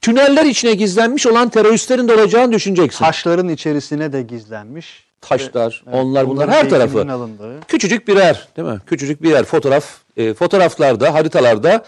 tüneller 0.00 0.44
içine 0.44 0.74
gizlenmiş 0.74 1.26
olan 1.26 1.48
teröristlerin 1.48 2.08
de 2.08 2.14
olacağını 2.14 2.52
düşüneceksin. 2.52 3.04
Taşların 3.04 3.48
içerisine 3.48 4.12
de 4.12 4.22
gizlenmiş. 4.22 5.04
Taşlar, 5.20 5.82
Evet, 5.86 5.94
onlar 5.96 6.28
bunlar 6.28 6.50
her 6.50 6.70
tarafı. 6.70 7.00
alındığı. 7.00 7.60
Küçücük 7.68 8.08
birer 8.08 8.48
değil 8.56 8.68
mi? 8.68 8.78
Küçücük 8.86 9.22
birer 9.22 9.44
fotoğraf. 9.44 9.84
E, 10.16 10.34
fotoğraflarda, 10.34 11.14
haritalarda 11.14 11.84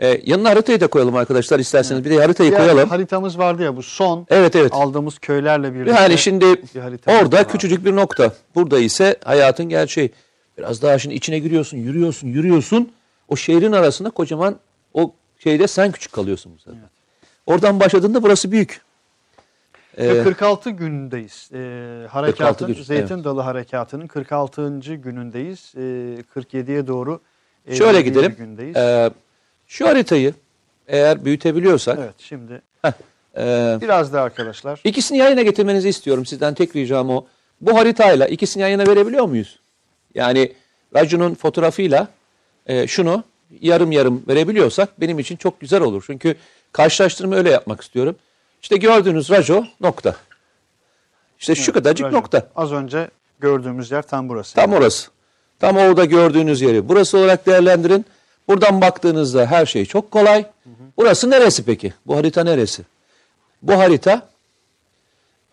e, 0.00 0.20
yanına 0.24 0.50
haritayı 0.50 0.80
da 0.80 0.86
koyalım 0.86 1.16
arkadaşlar 1.16 1.58
isterseniz. 1.58 2.04
Bir 2.04 2.10
de 2.10 2.18
haritayı 2.18 2.50
Diğer 2.50 2.62
koyalım. 2.62 2.88
haritamız 2.88 3.38
vardı 3.38 3.62
ya 3.62 3.76
bu 3.76 3.82
son 3.82 4.26
Evet 4.30 4.56
evet. 4.56 4.72
aldığımız 4.74 5.18
köylerle 5.18 5.74
birlikte. 5.74 6.00
Yani 6.02 6.18
şimdi 6.18 6.44
bir 6.44 7.20
orada 7.20 7.36
var. 7.36 7.48
küçücük 7.48 7.84
bir 7.84 7.96
nokta. 7.96 8.32
Burada 8.54 8.78
ise 8.78 9.16
hayatın 9.24 9.68
gerçeği. 9.68 10.10
Biraz 10.58 10.82
daha 10.82 10.98
şimdi 10.98 11.14
içine 11.14 11.38
giriyorsun, 11.38 11.76
yürüyorsun, 11.78 12.28
yürüyorsun. 12.28 12.92
O 13.28 13.36
şehrin 13.36 13.72
arasında 13.72 14.10
kocaman 14.10 14.56
o 14.94 15.12
şeyde 15.38 15.66
sen 15.68 15.92
küçük 15.92 16.12
kalıyorsun 16.12 16.52
bu 16.56 16.58
sefer. 16.58 16.78
Oradan 17.46 17.80
başladığında 17.80 18.22
burası 18.22 18.52
büyük. 18.52 18.80
Ee, 19.98 20.22
46 20.22 20.70
gündeyiz. 20.70 21.50
Ee, 21.54 22.06
harekatın, 22.10 22.66
gün, 22.66 22.82
Zeytin 22.82 23.14
evet. 23.14 23.24
Dalı 23.24 23.40
Harekatı'nın 23.40 24.06
46. 24.06 24.78
günündeyiz. 24.94 25.72
Ee, 25.76 25.80
47'ye 26.34 26.86
doğru 26.86 27.20
şöyle 27.72 27.98
51 27.98 28.04
gidelim. 28.04 28.34
gündeyiz. 28.38 28.76
Ee, 28.76 29.10
şu 29.70 29.88
haritayı 29.88 30.34
eğer 30.88 31.24
büyütebiliyorsak 31.24 31.98
evet 32.02 32.14
şimdi 32.18 32.62
e, 33.38 33.78
biraz 33.80 34.12
daha 34.12 34.24
arkadaşlar. 34.24 34.80
ikisini 34.84 35.18
yan 35.18 35.28
yana 35.28 35.42
getirmenizi 35.42 35.88
istiyorum. 35.88 36.26
Sizden 36.26 36.54
tek 36.54 36.76
ricam 36.76 37.10
o. 37.10 37.26
Bu 37.60 37.76
haritayla 37.76 38.26
ikisini 38.26 38.62
yan 38.62 38.68
yana 38.68 38.86
verebiliyor 38.86 39.24
muyuz? 39.24 39.58
Yani 40.14 40.52
Racu'nun 40.94 41.34
fotoğrafıyla 41.34 42.08
e, 42.66 42.86
şunu 42.86 43.24
yarım 43.60 43.92
yarım 43.92 44.24
verebiliyorsak 44.28 45.00
benim 45.00 45.18
için 45.18 45.36
çok 45.36 45.60
güzel 45.60 45.80
olur. 45.80 46.04
Çünkü 46.06 46.34
karşılaştırma 46.72 47.36
öyle 47.36 47.50
yapmak 47.50 47.80
istiyorum. 47.80 48.16
İşte 48.62 48.76
gördüğünüz 48.76 49.30
Raco 49.30 49.64
nokta. 49.80 50.16
İşte 51.38 51.54
şu 51.54 51.72
kadarcık 51.72 52.06
Rajon. 52.06 52.18
nokta. 52.18 52.48
Az 52.56 52.72
önce 52.72 53.10
gördüğümüz 53.40 53.90
yer 53.90 54.02
tam 54.02 54.28
burası. 54.28 54.54
Tam 54.54 54.72
orası. 54.72 55.10
Tam 55.58 55.76
orada 55.76 56.04
gördüğünüz 56.04 56.60
yeri. 56.60 56.88
Burası 56.88 57.18
olarak 57.18 57.46
değerlendirin. 57.46 58.06
Buradan 58.50 58.80
baktığınızda 58.80 59.46
her 59.46 59.66
şey 59.66 59.86
çok 59.86 60.10
kolay. 60.10 60.46
Burası 60.96 61.30
neresi 61.30 61.64
peki? 61.64 61.94
Bu 62.06 62.16
harita 62.16 62.44
neresi? 62.44 62.82
Bu 63.62 63.78
harita 63.78 64.28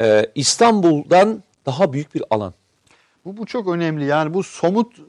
e, 0.01 0.25
İstanbul'dan 0.35 1.43
daha 1.65 1.93
büyük 1.93 2.15
bir 2.15 2.23
alan. 2.29 2.53
Bu, 3.25 3.37
bu 3.37 3.45
çok 3.45 3.67
önemli. 3.67 4.05
Yani 4.05 4.33
bu 4.33 4.43
somut 4.43 4.99
e, 4.99 5.03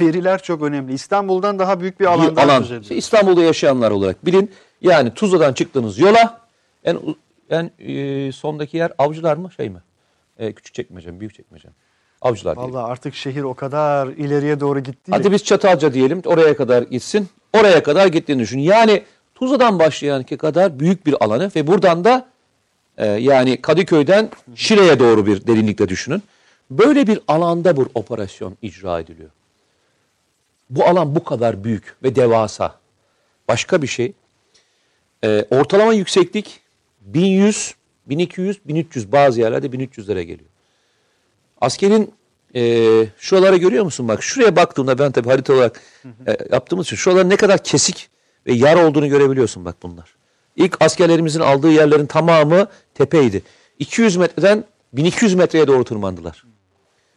veriler 0.00 0.42
çok 0.42 0.62
önemli. 0.62 0.92
İstanbul'dan 0.92 1.58
daha 1.58 1.80
büyük 1.80 2.00
bir 2.00 2.04
bir 2.04 2.10
alandan 2.10 2.44
alan. 2.44 2.58
söz 2.58 2.66
ediyoruz. 2.66 2.90
İstanbul'da 2.90 3.42
yaşayanlar 3.42 3.90
olarak 3.90 4.26
bilin. 4.26 4.50
Yani 4.80 5.14
Tuzla'dan 5.14 5.52
çıktığınız 5.52 5.98
yola 5.98 6.40
en 6.84 6.98
en 7.50 7.70
e, 7.78 8.32
sondaki 8.32 8.76
yer 8.76 8.92
avcılar 8.98 9.36
mı 9.36 9.52
şey 9.56 9.68
mi? 9.68 9.82
E, 10.38 10.52
küçük 10.52 10.74
çekmece 10.74 11.10
mi, 11.10 11.20
büyük 11.20 11.34
çekmece 11.34 11.68
Avcılar 12.22 12.56
diyelim. 12.56 12.74
Vallahi 12.74 12.92
artık 12.92 13.14
şehir 13.14 13.42
o 13.42 13.54
kadar 13.54 14.06
ileriye 14.06 14.60
doğru 14.60 14.80
gitti. 14.80 15.10
Hadi 15.10 15.32
biz 15.32 15.44
Çatalca 15.44 15.94
diyelim 15.94 16.22
oraya 16.24 16.56
kadar 16.56 16.82
gitsin. 16.82 17.28
Oraya 17.52 17.82
kadar 17.82 18.06
gittiğini 18.06 18.40
düşün. 18.40 18.58
Yani 18.58 19.02
Tuzla'dan 19.34 19.78
başlayan 19.78 20.22
ki 20.22 20.36
kadar 20.36 20.80
büyük 20.80 21.06
bir 21.06 21.24
alanı 21.24 21.50
ve 21.56 21.66
buradan 21.66 22.04
da 22.04 22.26
e, 22.98 23.06
yani 23.06 23.62
Kadıköy'den 23.62 24.30
Şile'ye 24.54 24.98
doğru 24.98 25.26
bir 25.26 25.46
derinlikte 25.46 25.88
düşünün. 25.88 26.22
Böyle 26.70 27.06
bir 27.06 27.20
alanda 27.28 27.76
bir 27.76 27.86
operasyon 27.94 28.56
icra 28.62 29.00
ediliyor. 29.00 29.30
Bu 30.70 30.84
alan 30.84 31.14
bu 31.14 31.24
kadar 31.24 31.64
büyük 31.64 31.96
ve 32.02 32.16
devasa. 32.16 32.74
Başka 33.48 33.82
bir 33.82 33.86
şey. 33.86 34.12
e, 35.24 35.44
ortalama 35.50 35.92
yükseklik 35.94 36.60
1100, 37.00 37.74
1200, 38.06 38.58
1300 38.68 39.12
bazı 39.12 39.40
yerlerde 39.40 39.66
1300'lere 39.66 40.22
geliyor. 40.22 40.50
Askerin 41.62 42.12
e, 42.54 42.62
şuralara 43.18 43.56
görüyor 43.56 43.84
musun? 43.84 44.08
Bak 44.08 44.22
şuraya 44.22 44.56
baktığımda 44.56 44.98
ben 44.98 45.12
tabii 45.12 45.28
harita 45.28 45.52
olarak 45.54 45.80
e, 46.26 46.36
yaptığımız 46.52 46.86
için 46.86 46.96
şuraların 46.96 47.30
ne 47.30 47.36
kadar 47.36 47.62
kesik 47.64 48.08
ve 48.46 48.52
yar 48.52 48.76
olduğunu 48.76 49.08
görebiliyorsun 49.08 49.64
bak 49.64 49.76
bunlar. 49.82 50.14
İlk 50.56 50.82
askerlerimizin 50.82 51.40
aldığı 51.40 51.70
yerlerin 51.70 52.06
tamamı 52.06 52.66
tepeydi. 52.94 53.42
200 53.78 54.16
metreden 54.16 54.64
1200 54.92 55.34
metreye 55.34 55.66
doğru 55.66 55.84
tırmandılar. 55.84 56.44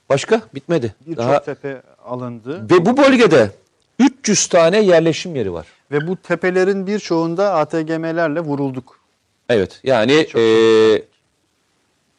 Başka? 0.10 0.42
Bitmedi. 0.56 0.96
Birçok 1.06 1.18
Daha 1.18 1.44
tepe 1.44 1.82
alındı. 2.06 2.70
ve 2.72 2.86
bu 2.86 2.98
bölgede 2.98 3.52
300 4.00 4.48
tane 4.48 4.82
yerleşim 4.82 5.36
yeri 5.36 5.54
var. 5.54 5.68
Ve 5.92 6.08
bu 6.08 6.16
tepelerin 6.16 6.88
birçoğunda 6.88 7.54
ATGM'lerle 7.54 8.40
vurulduk. 8.40 9.00
Evet 9.50 9.80
yani 9.84 10.28
Çok 10.32 10.42
e, 10.42 11.04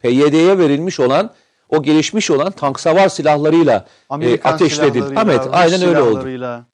PYD'ye 0.01 0.57
verilmiş 0.57 0.99
olan 0.99 1.33
o 1.69 1.83
gelişmiş 1.83 2.31
olan 2.31 2.51
tank 2.51 2.79
savar 2.79 3.09
silahlarıyla 3.09 3.77
e, 3.77 3.85
Amerikan 4.09 4.53
ateşledin. 4.53 4.91
silahlarıyla, 4.91 5.21
Ahmet 5.21 5.39
Rus 5.39 5.53
aynen 5.53 5.81
öyle 5.81 6.01
oldu. 6.01 6.65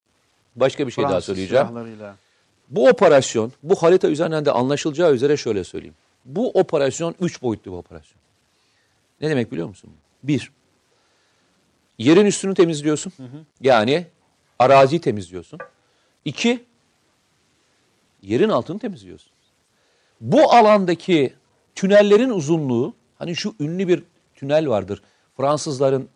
Başka 0.55 0.87
bir 0.87 0.91
şey 0.91 1.03
daha 1.03 1.11
Fransız 1.11 1.25
söyleyeceğim. 1.25 1.67
silahlarıyla. 1.67 2.15
Bu 2.69 2.87
operasyon 2.87 3.51
bu 3.63 3.75
harita 3.75 4.07
üzerinden 4.07 4.45
de 4.45 4.51
anlaşılacağı 4.51 5.13
üzere 5.13 5.37
şöyle 5.37 5.63
söyleyeyim. 5.63 5.95
Bu 6.25 6.49
operasyon 6.49 7.15
üç 7.21 7.41
boyutlu 7.41 7.71
bir 7.71 7.77
operasyon. 7.77 8.21
Ne 9.21 9.29
demek 9.29 9.51
biliyor 9.51 9.67
musun? 9.67 9.89
Bir, 10.23 10.51
yerin 11.97 12.25
üstünü 12.25 12.53
temizliyorsun. 12.53 13.13
Yani 13.61 14.07
araziyi 14.59 15.01
temizliyorsun. 15.01 15.59
İki, 16.25 16.65
Yerin 18.23 18.49
altını 18.49 18.79
temizliyorsun. 18.79 19.31
Bu 20.21 20.53
alandaki 20.53 21.33
tünellerin 21.75 22.29
uzunluğu, 22.29 22.93
hani 23.19 23.35
şu 23.35 23.55
ünlü 23.59 23.87
bir 23.87 24.03
tünel 24.35 24.69
vardır. 24.69 25.01
Fransızların 25.37 26.09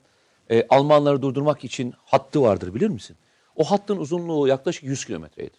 e, 0.49 0.67
Almanları 0.69 1.21
durdurmak 1.21 1.63
için 1.63 1.93
hattı 2.05 2.41
vardır 2.41 2.75
bilir 2.75 2.89
misin? 2.89 3.15
O 3.55 3.63
hattın 3.63 3.97
uzunluğu 3.97 4.47
yaklaşık 4.47 4.83
100 4.83 5.05
kilometreydi. 5.05 5.57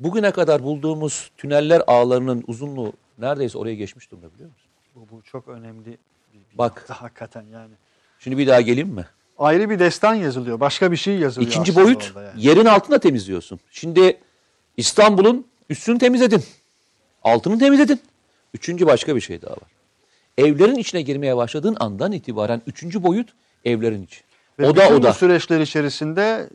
Bugüne 0.00 0.30
kadar 0.30 0.62
bulduğumuz 0.62 1.30
tüneller 1.36 1.82
ağlarının 1.86 2.44
uzunluğu 2.46 2.92
neredeyse 3.18 3.58
oraya 3.58 3.74
geçmiş 3.74 4.10
durumda 4.10 4.34
biliyor 4.34 4.50
musun? 4.50 4.70
Bu, 4.94 5.16
bu 5.16 5.22
çok 5.22 5.48
önemli 5.48 5.86
bir, 5.86 5.92
bir 6.52 6.58
Bak. 6.58 6.76
nokta 6.76 6.94
hakikaten 7.02 7.42
yani. 7.52 7.74
Şimdi 8.18 8.38
bir 8.38 8.46
daha 8.46 8.60
geleyim 8.60 8.88
mi? 8.88 9.06
Ayrı 9.38 9.70
bir 9.70 9.78
destan 9.78 10.14
yazılıyor. 10.14 10.60
Başka 10.60 10.92
bir 10.92 10.96
şey 10.96 11.18
yazılıyor 11.18 11.50
İkinci 11.50 11.76
boyut 11.76 12.12
yani. 12.16 12.28
yerin 12.36 12.64
altında 12.64 12.98
temizliyorsun. 12.98 13.60
Şimdi 13.70 14.20
İstanbul'un 14.76 15.46
üstünü 15.70 15.98
temizledin. 15.98 16.44
Altını 17.22 17.58
temizledin. 17.58 18.00
Üçüncü 18.54 18.86
başka 18.86 19.16
bir 19.16 19.20
şey 19.20 19.42
daha 19.42 19.52
var. 19.52 19.77
Evlerin 20.38 20.74
içine 20.74 21.02
girmeye 21.02 21.36
başladığın 21.36 21.76
andan 21.80 22.12
itibaren 22.12 22.62
üçüncü 22.66 23.02
boyut 23.02 23.28
evlerin 23.64 24.02
içi. 24.02 24.20
Ve 24.58 24.68
oda 24.68 24.88
oda. 24.88 25.08
bu 25.08 25.12
süreçler 25.12 25.60
içerisinde 25.60 26.48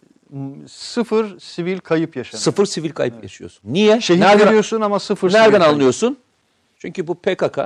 sıfır 0.68 1.40
sivil 1.40 1.80
kayıp 1.80 2.16
yaşanıyor. 2.16 2.44
Sıfır 2.44 2.66
sivil 2.66 2.90
kayıp 2.90 3.24
yaşıyorsun. 3.24 3.62
Niye? 3.74 4.02
Şehit 4.02 4.22
nereden, 4.22 4.48
veriyorsun 4.48 4.82
ama 4.82 5.00
sıfır 5.00 5.30
sivil 5.30 5.40
nereden 5.40 5.60
kayıp. 5.60 5.74
anlıyorsun? 5.74 6.18
Çünkü 6.80 7.08
bu 7.08 7.16
PKK 7.16 7.60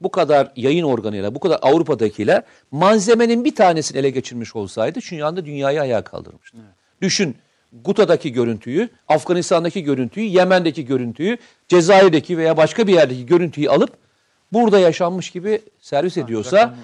bu 0.00 0.10
kadar 0.10 0.52
yayın 0.56 0.84
organıyla, 0.84 1.34
bu 1.34 1.40
kadar 1.40 1.58
Avrupa'dakiyle 1.62 2.42
malzemenin 2.70 3.44
bir 3.44 3.54
tanesini 3.54 3.98
ele 3.98 4.10
geçirmiş 4.10 4.56
olsaydı 4.56 5.02
şu 5.02 5.26
anda 5.26 5.46
dünyayı 5.46 5.80
ayağa 5.80 6.04
kaldırmıştı. 6.04 6.56
Düşün 7.02 7.36
Guta'daki 7.84 8.32
görüntüyü, 8.32 8.88
Afganistan'daki 9.08 9.82
görüntüyü, 9.82 10.26
Yemen'deki 10.26 10.84
görüntüyü, 10.84 11.38
Cezayir'deki 11.68 12.38
veya 12.38 12.56
başka 12.56 12.86
bir 12.86 12.92
yerdeki 12.92 13.26
görüntüyü 13.26 13.70
alıp 13.70 14.05
burada 14.52 14.78
yaşanmış 14.78 15.30
gibi 15.30 15.62
servis 15.80 16.16
ediyorsa 16.16 16.76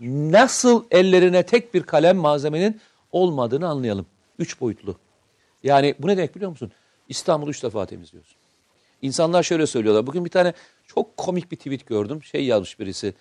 nasıl 0.00 0.84
ellerine 0.90 1.42
tek 1.42 1.74
bir 1.74 1.82
kalem 1.82 2.16
malzemenin 2.16 2.80
olmadığını 3.12 3.68
anlayalım. 3.68 4.06
Üç 4.38 4.60
boyutlu. 4.60 4.96
Yani 5.62 5.94
bu 5.98 6.06
ne 6.06 6.16
demek 6.16 6.36
biliyor 6.36 6.50
musun? 6.50 6.72
İstanbul'u 7.08 7.50
üç 7.50 7.62
defa 7.62 7.86
temizliyorsun. 7.86 8.36
İnsanlar 9.02 9.42
şöyle 9.42 9.66
söylüyorlar. 9.66 10.06
Bugün 10.06 10.24
bir 10.24 10.30
tane 10.30 10.52
çok 10.86 11.16
komik 11.16 11.52
bir 11.52 11.56
tweet 11.56 11.86
gördüm. 11.86 12.22
Şey 12.22 12.44
yazmış 12.44 12.80
birisi. 12.80 13.14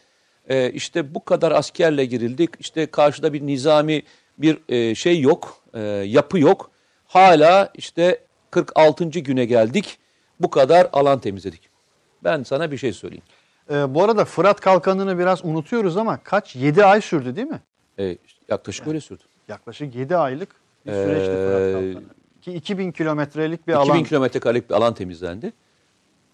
Ee, 0.49 0.71
işte 0.71 1.15
bu 1.15 1.25
kadar 1.25 1.51
askerle 1.51 2.05
girildik. 2.05 2.49
İşte 2.59 2.85
karşıda 2.85 3.33
bir 3.33 3.47
nizami 3.47 4.03
bir 4.37 4.59
e, 4.69 4.95
şey 4.95 5.21
yok. 5.21 5.63
e, 5.73 5.79
yapı 5.89 6.39
yok. 6.39 6.71
Hala 7.05 7.69
işte 7.75 8.23
46. 8.51 9.05
güne 9.05 9.45
geldik. 9.45 9.97
Bu 10.39 10.49
kadar 10.49 10.89
alan 10.93 11.19
temizledik. 11.19 11.69
Ben 12.23 12.43
sana 12.43 12.71
bir 12.71 12.77
şey 12.77 12.93
söyleyeyim. 12.93 13.23
Ee, 13.69 13.93
bu 13.93 14.03
arada 14.03 14.25
Fırat 14.25 14.61
Kalkanı'nı 14.61 15.19
biraz 15.19 15.45
unutuyoruz 15.45 15.97
ama 15.97 16.19
kaç? 16.23 16.55
7 16.55 16.85
ay 16.85 17.01
sürdü 17.01 17.35
değil 17.35 17.47
mi? 17.47 17.61
Ee, 17.99 18.17
yaklaşık 18.49 18.87
öyle 18.87 19.01
sürdü. 19.01 19.21
Yaklaşık 19.47 19.95
7 19.95 20.17
aylık 20.17 20.49
bir 20.85 20.91
süreçti 20.91 21.25
Fırat 21.33 21.61
Ee, 21.61 21.73
Kalkanı. 21.93 22.13
Ki 22.41 22.53
2000 22.53 22.91
kilometrelik 22.91 23.67
bir 23.67 23.73
2000 23.73 23.89
alan. 23.91 24.03
kilometre 24.03 24.39
karelik 24.39 24.69
bir 24.69 24.75
alan 24.75 24.93
temizlendi. 24.93 25.53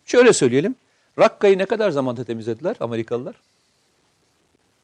Şöyle 0.05 0.33
söyleyelim. 0.33 0.75
Rakka'yı 1.19 1.57
ne 1.57 1.65
kadar 1.65 1.91
zamanda 1.91 2.23
temizlediler 2.23 2.75
Amerikalılar? 2.79 3.35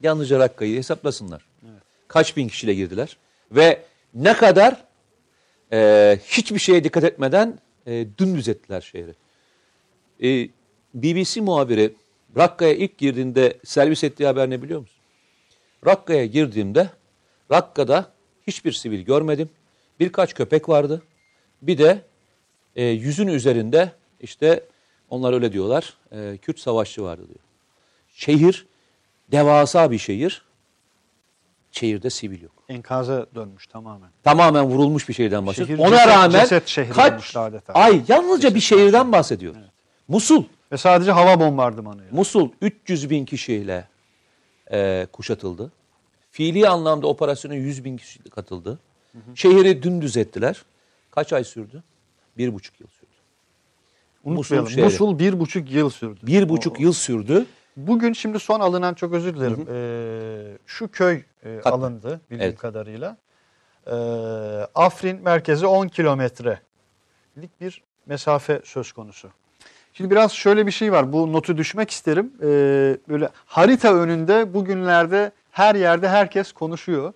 Yalnızca 0.01 0.39
Rakka'yı 0.39 0.77
hesaplasınlar. 0.77 1.45
Kaç 2.07 2.37
bin 2.37 2.47
kişiyle 2.47 2.73
girdiler? 2.73 3.17
Ve 3.51 3.81
ne 4.13 4.33
kadar 4.33 4.83
e, 5.73 6.19
hiçbir 6.23 6.59
şeye 6.59 6.83
dikkat 6.83 7.03
etmeden 7.03 7.59
e, 7.87 8.05
dümdüz 8.17 8.47
ettiler 8.49 8.81
şehri. 8.81 9.13
E, 10.23 10.49
BBC 10.93 11.41
muhabiri 11.41 11.93
Rakka'ya 12.37 12.73
ilk 12.73 12.97
girdiğinde 12.97 13.57
servis 13.65 14.03
ettiği 14.03 14.25
haber 14.25 14.49
ne 14.49 14.61
biliyor 14.61 14.79
musun? 14.79 14.97
Rakka'ya 15.85 16.25
girdiğimde 16.25 16.89
Rakka'da 17.51 18.11
hiçbir 18.47 18.71
sivil 18.71 19.01
görmedim. 19.01 19.49
Birkaç 19.99 20.33
köpek 20.33 20.69
vardı. 20.69 21.01
Bir 21.61 21.77
de 21.77 22.01
e, 22.75 22.83
yüzün 22.85 23.27
üzerinde 23.27 23.91
işte 24.21 24.63
onlar 25.09 25.33
öyle 25.33 25.53
diyorlar 25.53 25.93
e, 26.11 26.37
Kürt 26.37 26.59
savaşçı 26.59 27.03
vardı 27.03 27.21
diyor. 27.27 27.39
Şehir 28.15 28.67
devasa 29.31 29.91
bir 29.91 29.97
şehir. 29.97 30.41
Şehirde 31.71 32.09
sivil 32.09 32.41
yok. 32.41 32.51
Enkaza 32.69 33.25
dönmüş 33.35 33.67
tamamen. 33.67 34.09
Tamamen 34.23 34.65
vurulmuş 34.65 35.09
bir 35.09 35.13
şehirden 35.13 35.47
bahsediyoruz. 35.47 35.75
Şehir 35.85 35.87
Ona 35.91 35.97
ceset- 35.97 36.07
rağmen 36.07 36.39
ceset 36.47 36.93
kaç 36.93 37.35
ay 37.73 38.01
yalnızca 38.07 38.55
bir 38.55 38.59
şehirden 38.59 39.11
bahsediyoruz. 39.11 39.61
Musul. 40.07 40.43
Ve 40.71 40.77
sadece 40.77 41.11
hava 41.11 41.39
bombardımanı. 41.39 42.01
yani. 42.01 42.11
Musul 42.15 42.49
300 42.61 43.09
bin 43.09 43.25
kişiyle 43.25 43.87
e, 44.71 45.07
kuşatıldı. 45.13 45.71
Fiili 46.31 46.69
anlamda 46.69 47.07
operasyona 47.07 47.55
100 47.55 47.83
bin 47.85 47.97
kişi 47.97 48.23
katıldı. 48.23 48.79
Şehri 49.35 49.83
dümdüz 49.83 50.17
ettiler. 50.17 50.65
Kaç 51.11 51.33
ay 51.33 51.43
sürdü? 51.43 51.83
Bir 52.37 52.53
buçuk 52.53 52.79
yıl 52.79 52.87
sürdü. 52.87 53.09
Unutmayalım. 54.23 54.69
Musul 54.69 54.83
Musul, 54.83 55.07
şehri. 55.17 55.19
bir 55.19 55.39
buçuk 55.39 55.71
yıl 55.71 55.89
sürdü. 55.89 56.19
Bir 56.23 56.49
buçuk 56.49 56.79
yıl 56.79 56.93
sürdü. 56.93 57.45
Bugün 57.77 58.13
şimdi 58.13 58.39
son 58.39 58.59
alınan 58.59 58.93
çok 58.93 59.13
özür 59.13 59.35
dilerim. 59.35 59.67
Ee, 59.71 60.57
şu 60.65 60.91
köy 60.91 61.21
e, 61.43 61.61
alındı 61.61 62.21
bildiğim 62.31 62.49
Evet. 62.49 62.59
kadarıyla. 62.59 63.17
Ee, 63.87 63.91
Afrin 64.75 65.21
merkezi 65.21 65.65
10 65.67 65.87
kilometrelik 65.87 66.59
bir 67.61 67.83
mesafe 68.05 68.61
söz 68.65 68.91
konusu. 68.91 69.29
Şimdi 69.99 70.11
biraz 70.11 70.31
şöyle 70.31 70.67
bir 70.67 70.71
şey 70.71 70.91
var. 70.91 71.13
Bu 71.13 71.33
notu 71.33 71.57
düşmek 71.57 71.91
isterim. 71.91 72.31
Ee, 72.41 72.97
böyle 73.09 73.29
harita 73.45 73.93
önünde 73.95 74.53
bugünlerde 74.53 75.31
her 75.51 75.75
yerde 75.75 76.09
herkes 76.09 76.51
konuşuyor. 76.51 77.13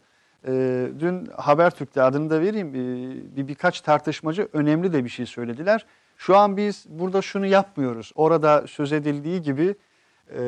Ee, 0.47 0.87
dün 0.99 1.29
Habertürk'te 1.37 2.01
adını 2.01 2.29
da 2.29 2.41
vereyim 2.41 2.67
ee, 2.69 3.35
bir 3.37 3.47
birkaç 3.47 3.81
tartışmacı 3.81 4.47
önemli 4.53 4.93
de 4.93 5.03
bir 5.03 5.09
şey 5.09 5.25
söylediler. 5.25 5.85
Şu 6.17 6.37
an 6.37 6.57
biz 6.57 6.85
burada 6.89 7.21
şunu 7.21 7.45
yapmıyoruz. 7.45 8.11
Orada 8.15 8.63
söz 8.67 8.93
edildiği 8.93 9.41
gibi 9.41 9.75
e, 10.37 10.43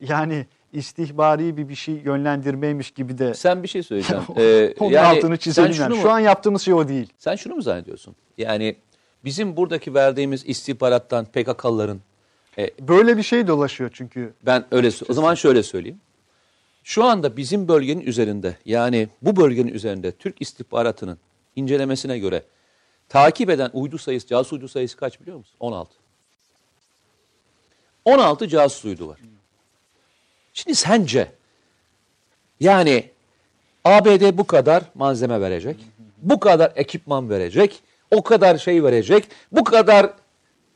yani 0.00 0.46
istihbari 0.72 1.56
bir 1.56 1.68
bir 1.68 1.74
şey 1.74 1.94
yönlendirmeymiş 1.94 2.90
gibi 2.90 3.18
de 3.18 3.34
Sen 3.34 3.62
bir 3.62 3.68
şey 3.68 3.82
söyleyeceğim. 3.82 4.22
Ee, 4.36 4.74
onun 4.80 4.90
yani 4.90 5.06
altını 5.06 5.36
çizelim. 5.36 5.76
Yani. 5.80 5.94
mu- 5.94 6.00
Şu 6.02 6.10
an 6.10 6.18
yaptığımız 6.18 6.62
şey 6.62 6.74
o 6.74 6.88
değil. 6.88 7.12
Sen 7.18 7.36
şunu 7.36 7.54
mu 7.54 7.62
zannediyorsun? 7.62 8.16
Yani 8.38 8.76
bizim 9.24 9.56
buradaki 9.56 9.94
verdiğimiz 9.94 10.46
istihbarattan 10.46 11.24
PKK'lıların 11.24 12.00
Böyle 12.80 13.16
bir 13.16 13.22
şey 13.22 13.46
dolaşıyor 13.46 13.90
çünkü. 13.94 14.34
ben 14.46 14.64
öyle 14.70 14.90
o 15.08 15.12
zaman 15.12 15.34
şöyle 15.34 15.62
söyleyeyim. 15.62 16.00
Şu 16.84 17.04
anda 17.04 17.36
bizim 17.36 17.68
bölgenin 17.68 18.00
üzerinde 18.00 18.56
yani 18.64 19.08
bu 19.22 19.36
bölgenin 19.36 19.74
üzerinde 19.74 20.12
Türk 20.12 20.42
istihbaratının 20.42 21.18
incelemesine 21.56 22.18
göre 22.18 22.42
takip 23.08 23.50
eden 23.50 23.70
uydu 23.72 23.98
sayısı, 23.98 24.26
casus 24.26 24.52
uydu 24.52 24.68
sayısı 24.68 24.96
kaç 24.96 25.20
biliyor 25.20 25.36
musun? 25.36 25.54
16. 25.60 25.94
16 28.04 28.48
casus 28.48 28.84
uydu 28.84 29.08
var. 29.08 29.18
Şimdi 30.54 30.74
sence 30.74 31.32
yani 32.60 33.10
ABD 33.84 34.38
bu 34.38 34.46
kadar 34.46 34.82
malzeme 34.94 35.40
verecek, 35.40 35.76
bu 36.18 36.40
kadar 36.40 36.72
ekipman 36.76 37.30
verecek, 37.30 37.82
o 38.12 38.22
kadar 38.22 38.58
şey 38.58 38.84
verecek, 38.84 39.28
bu 39.52 39.64
kadar 39.64 40.10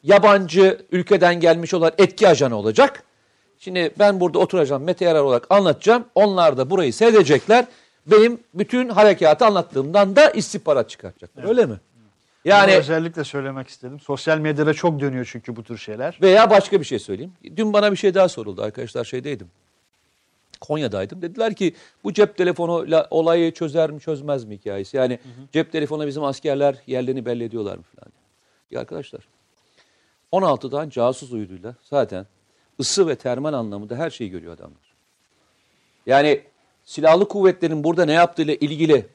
yabancı 0.03 0.79
ülkeden 0.93 1.41
gelmiş 1.41 1.75
olan 1.75 1.93
etki 1.99 2.29
ajanı 2.29 2.57
olacak. 2.57 3.03
Şimdi 3.59 3.91
ben 3.99 4.21
burada 4.21 4.39
oturacağım, 4.39 4.83
Mete 4.83 5.05
Yarar 5.05 5.21
olarak 5.21 5.47
anlatacağım. 5.51 6.05
Onlar 6.15 6.57
da 6.57 6.71
burayı 6.71 6.93
seyredecekler. 6.93 7.65
Benim 8.07 8.41
bütün 8.55 8.89
harekatı 8.89 9.47
anlattığımdan 9.47 10.17
da 10.17 10.31
istihbarat 10.31 10.91
çıkartacaklar. 10.91 11.49
Öyle 11.49 11.67
mi? 11.67 11.81
Yani 12.45 12.71
Yani 12.71 12.81
özellikle 12.81 13.25
söylemek 13.25 13.69
istedim. 13.69 14.01
Sosyal 14.01 14.39
medyada 14.39 14.75
çok 14.75 15.01
dönüyor 15.01 15.29
çünkü 15.33 15.57
bu 15.57 15.65
tür 15.65 15.79
şeyler. 15.79 16.19
Veya 16.23 16.51
başka 16.51 16.81
bir 16.81 16.85
şey 16.85 16.99
söyleyeyim. 16.99 17.33
Dün 17.57 17.73
bana 17.73 17.93
bir 17.93 17.97
şey 17.97 18.15
daha 18.15 18.29
soruldu 18.29 18.63
arkadaşlar 18.63 19.05
şeydeydim. 19.05 19.49
Konya'daydım. 20.61 21.23
Dediler 21.23 21.55
ki 21.55 21.75
bu 22.05 22.13
cep 22.13 22.37
telefonuyla 22.37 23.07
olayı 23.11 23.53
çözer 23.53 23.91
mi 23.91 24.01
çözmez 24.01 24.45
mi 24.45 24.57
hikayesi. 24.57 24.97
Yani 24.97 25.19
cep 25.53 25.73
telefonu 25.73 26.07
bizim 26.07 26.25
askerler 26.25 26.77
yerlerini 26.87 27.27
belli 27.27 27.45
ediyorlar 27.45 27.77
mı 27.77 27.83
falan. 27.83 28.13
Ya 28.71 28.81
arkadaşlar 28.81 29.29
16'dan 30.33 30.89
casus 30.89 31.33
uyduyla 31.33 31.75
zaten 31.83 32.27
ısı 32.81 33.09
ve 33.09 33.17
termal 33.17 33.53
anlamında 33.53 33.97
her 33.97 34.11
şeyi 34.11 34.31
görüyor 34.31 34.53
adamlar. 34.53 34.95
Yani 36.07 36.43
silahlı 36.85 37.29
kuvvetlerin 37.29 37.85
burada 37.85 38.05
ne 38.05 38.13
yaptığıyla 38.13 38.55
ilgili 38.55 39.07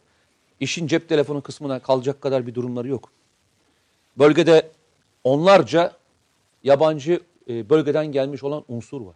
işin 0.60 0.88
cep 0.88 1.10
telefonu 1.10 1.42
kısmına 1.42 1.80
kalacak 1.80 2.22
kadar 2.22 2.48
bir 2.48 2.56
durumları 2.56 2.88
yok. 2.88 3.12
Bölgede 4.18 4.72
onlarca 5.24 5.92
yabancı 6.64 7.20
e, 7.50 7.70
bölgeden 7.70 8.12
gelmiş 8.12 8.44
olan 8.44 8.64
unsur 8.68 9.02
var. 9.02 9.16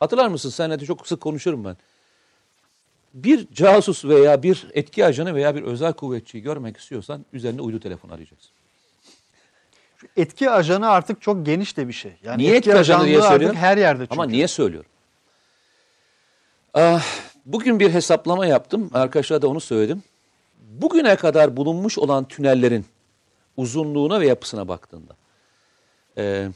Hatırlar 0.00 0.28
mısın? 0.28 0.50
Seninle 0.50 0.80
de 0.80 0.84
çok 0.84 1.08
sık 1.08 1.20
konuşurum 1.20 1.64
ben. 1.64 1.76
bir 3.14 3.46
casus 3.52 4.04
veya 4.04 4.42
bir 4.42 4.66
etki 4.74 5.06
ajanı 5.06 5.34
veya 5.34 5.54
bir 5.54 5.62
özel 5.62 5.92
kuvvetçiyi 5.92 6.42
görmek 6.42 6.76
istiyorsan 6.76 7.24
üzerine 7.32 7.60
uydu 7.60 7.80
telefon 7.80 8.08
arayacaksın. 8.08 8.50
Etki 10.16 10.50
ajanı 10.50 10.88
artık 10.90 11.22
çok 11.22 11.46
geniş 11.46 11.76
de 11.76 11.88
bir 11.88 11.92
şey. 11.92 12.12
Yani 12.22 12.42
Niye 12.42 12.56
etki 12.56 12.74
ajanı 12.74 13.04
diye 13.04 13.22
söylüyorum? 13.22 13.46
Artık 13.46 13.62
her 13.62 13.76
yerde 13.76 14.02
çünkü. 14.02 14.14
Ama 14.14 14.26
niye 14.26 14.48
söylüyorum? 14.48 14.90
Ah, 16.74 17.04
bugün 17.46 17.80
bir 17.80 17.94
hesaplama 17.94 18.46
yaptım. 18.46 18.90
Arkadaşlara 18.94 19.42
da 19.42 19.48
onu 19.48 19.60
söyledim. 19.60 20.02
Bugüne 20.70 21.16
kadar 21.16 21.56
bulunmuş 21.56 21.98
olan 21.98 22.24
tünellerin 22.28 22.86
uzunluğuna 23.56 24.20
ve 24.20 24.26
yapısına 24.26 24.68
baktığında 24.68 25.16
e, 26.18 26.48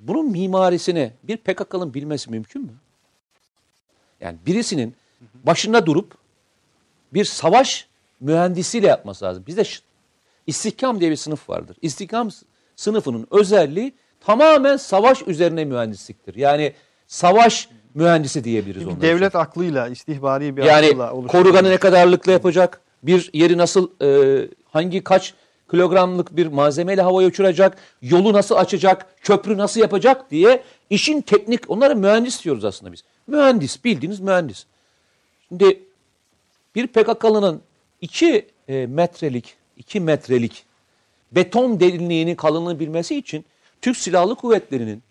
bunun 0.00 0.30
mimarisini 0.30 1.12
bir 1.22 1.36
PKK'nın 1.36 1.94
bilmesi 1.94 2.30
mümkün 2.30 2.62
mü? 2.62 2.72
Yani 4.20 4.38
birisinin 4.46 4.94
başında 5.44 5.86
durup 5.86 6.14
bir 7.14 7.24
savaş 7.24 7.88
mühendisiyle 8.20 8.86
yapması 8.86 9.24
lazım. 9.24 9.44
Bizde 9.46 9.62
istihkam 10.46 11.00
diye 11.00 11.10
bir 11.10 11.16
sınıf 11.16 11.48
vardır. 11.50 11.76
İstihkam 11.82 12.28
sınıfının 12.76 13.26
özelliği 13.30 13.92
tamamen 14.20 14.76
savaş 14.76 15.22
üzerine 15.26 15.64
mühendisliktir. 15.64 16.34
Yani 16.34 16.72
savaş 17.06 17.68
mühendisi 17.94 18.44
diyebiliriz 18.44 18.80
Bir 18.80 18.86
onlar 18.86 18.96
için. 18.96 19.08
devlet 19.08 19.36
aklıyla, 19.36 19.88
istihbari 19.88 20.56
bir 20.56 20.62
Yani 20.62 20.86
aklıyla 20.86 21.12
oluşturulmuş. 21.12 21.32
koruganı 21.32 21.70
ne 21.70 21.76
kadarlıkla 21.76 22.32
yapacak? 22.32 22.80
Bir 23.02 23.30
yeri 23.32 23.58
nasıl, 23.58 23.90
e, 24.02 24.48
hangi 24.70 25.04
kaç 25.04 25.34
kilogramlık 25.70 26.36
bir 26.36 26.46
malzemeyle 26.46 27.02
havaya 27.02 27.28
uçuracak? 27.28 27.78
Yolu 28.02 28.32
nasıl 28.32 28.54
açacak? 28.54 29.22
Köprü 29.22 29.56
nasıl 29.56 29.80
yapacak 29.80 30.30
diye 30.30 30.62
işin 30.90 31.20
teknik, 31.20 31.70
onlara 31.70 31.94
mühendis 31.94 32.44
diyoruz 32.44 32.64
aslında 32.64 32.92
biz. 32.92 33.04
Mühendis, 33.26 33.84
bildiğiniz 33.84 34.20
mühendis. 34.20 34.66
Şimdi 35.48 35.82
bir 36.74 36.86
PKK'lının 36.86 37.62
2 38.00 38.46
metrelik, 38.68 39.56
2 39.76 40.00
metrelik 40.00 40.64
beton 41.32 41.80
derinliğinin 41.80 42.34
kalınlığını 42.34 42.80
bilmesi 42.80 43.16
için 43.16 43.44
Türk 43.82 43.96
Silahlı 43.96 44.34
Kuvvetleri'nin 44.34 45.02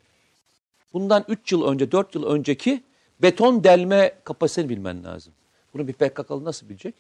bundan 0.94 1.26
3 1.28 1.52
yıl 1.52 1.68
önce, 1.68 1.92
4 1.92 2.16
yıl 2.16 2.24
önceki 2.26 2.84
beton 3.22 3.64
delme 3.64 4.14
kapasitesini 4.24 4.70
bilmen 4.70 5.04
lazım. 5.04 5.34
Bunu 5.74 5.88
bir 5.88 5.94
PKK'lı 5.94 6.44
nasıl 6.44 6.70
bilecek? 6.70 6.96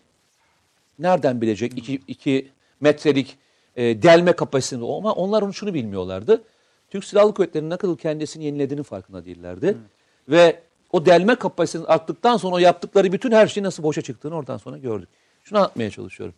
Nereden 0.99 1.41
bilecek 1.41 1.73
2 2.07 2.51
metrelik 2.87 3.37
e, 3.75 4.01
delme 4.03 4.33
kapasitesini? 4.33 4.95
Ama 4.97 5.13
onlar 5.13 5.41
onu 5.41 5.53
şunu 5.53 5.73
bilmiyorlardı. 5.73 6.43
Türk 6.89 7.05
Silahlı 7.05 7.33
Kuvvetleri'nin 7.33 7.69
ne 7.69 7.77
kadar 7.77 7.97
kendisini 7.97 8.43
yenilediğinin 8.45 8.83
farkında 8.83 9.25
değillerdi. 9.25 9.77
Ve 10.29 10.59
o 10.91 11.05
delme 11.05 11.35
kapasitesini 11.35 11.87
arttıktan 11.87 12.37
sonra 12.37 12.55
o 12.55 12.57
yaptıkları 12.59 13.11
bütün 13.11 13.31
her 13.31 13.47
şeyin 13.47 13.65
nasıl 13.65 13.83
boşa 13.83 14.01
çıktığını 14.01 14.35
oradan 14.35 14.57
sonra 14.57 14.77
gördük. 14.77 15.09
Şunu 15.43 15.59
anlatmaya 15.59 15.89
çalışıyorum. 15.89 16.35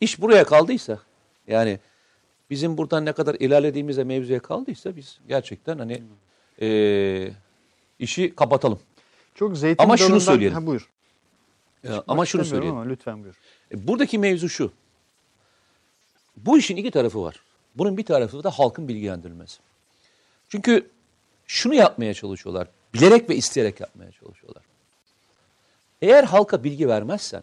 İş 0.00 0.20
buraya 0.20 0.44
kaldıysa 0.44 0.98
yani 1.46 1.78
bizim 2.50 2.78
buradan 2.78 3.04
ne 3.04 3.12
kadar 3.12 3.34
ilerlediğimizde 3.34 4.04
mevzuya 4.04 4.40
kaldıysa 4.40 4.96
biz 4.96 5.18
gerçekten 5.28 5.78
hani 5.78 6.02
eee, 6.60 7.32
işi 7.98 8.34
kapatalım. 8.34 8.78
Çok 9.34 9.56
zeytin 9.58 9.82
Ama 9.84 9.96
şunu 9.96 10.08
dalından- 10.08 10.18
söyleyelim. 10.24 10.54
Ha, 10.58 10.66
buyur. 10.66 10.88
Ya, 11.84 12.04
ama 12.08 12.26
şunu 12.26 12.44
söyleyeyim. 12.44 12.74
Ama 12.76 12.84
lütfen 12.88 13.22
buyur. 13.22 13.34
E, 13.74 13.88
Buradaki 13.88 14.18
mevzu 14.18 14.48
şu. 14.48 14.72
Bu 16.36 16.58
işin 16.58 16.76
iki 16.76 16.90
tarafı 16.90 17.22
var. 17.22 17.36
Bunun 17.74 17.96
bir 17.96 18.04
tarafı 18.04 18.44
da 18.44 18.50
halkın 18.50 18.88
bilgilendirilmesi. 18.88 19.58
Çünkü 20.48 20.90
şunu 21.46 21.74
yapmaya 21.74 22.14
çalışıyorlar. 22.14 22.68
Bilerek 22.94 23.30
ve 23.30 23.36
isteyerek 23.36 23.80
yapmaya 23.80 24.12
çalışıyorlar. 24.12 24.62
Eğer 26.02 26.24
halka 26.24 26.64
bilgi 26.64 26.88
vermezsen 26.88 27.42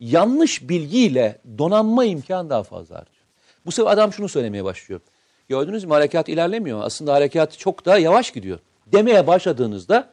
yanlış 0.00 0.68
bilgiyle 0.68 1.38
donanma 1.58 2.04
imkanı 2.04 2.50
daha 2.50 2.62
fazla 2.62 2.94
artıyor. 2.94 3.24
Bu 3.66 3.72
sefer 3.72 3.90
adam 3.90 4.12
şunu 4.12 4.28
söylemeye 4.28 4.64
başlıyor. 4.64 5.00
Gördünüz 5.48 5.84
mü 5.84 5.90
harekat 5.90 6.28
ilerlemiyor. 6.28 6.80
Aslında 6.82 7.12
harekat 7.12 7.58
çok 7.58 7.86
daha 7.86 7.98
yavaş 7.98 8.30
gidiyor. 8.30 8.58
Demeye 8.86 9.26
başladığınızda 9.26 10.10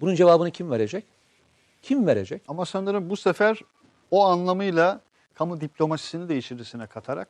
bunun 0.00 0.14
cevabını 0.14 0.50
kim 0.50 0.70
verecek? 0.70 1.04
Kim 1.82 2.06
verecek? 2.06 2.42
Ama 2.48 2.66
sanırım 2.66 3.10
bu 3.10 3.16
sefer 3.16 3.60
o 4.10 4.24
anlamıyla 4.24 5.00
kamu 5.38 5.60
diplomasisini 5.60 6.28
de 6.28 6.36
içerisine 6.36 6.86
katarak 6.86 7.28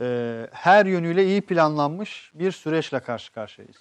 e, 0.00 0.46
her 0.52 0.86
yönüyle 0.86 1.26
iyi 1.26 1.40
planlanmış 1.40 2.30
bir 2.34 2.52
süreçle 2.52 3.00
karşı 3.00 3.32
karşıyayız. 3.32 3.76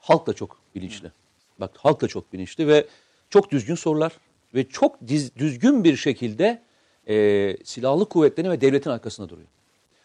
Halk 0.00 0.26
da 0.26 0.32
çok 0.32 0.58
bilinçli. 0.74 1.12
Bak 1.58 1.70
halk 1.76 2.00
da 2.00 2.08
çok 2.08 2.32
bilinçli 2.32 2.68
ve 2.68 2.86
çok 3.30 3.50
düzgün 3.50 3.74
sorular 3.74 4.12
ve 4.54 4.68
çok 4.68 5.00
diz- 5.08 5.36
düzgün 5.36 5.84
bir 5.84 5.96
şekilde 5.96 6.62
e, 7.08 7.56
silahlı 7.64 8.08
kuvvetlerin 8.08 8.50
ve 8.50 8.60
devletin 8.60 8.90
arkasında 8.90 9.28
duruyor. 9.28 9.48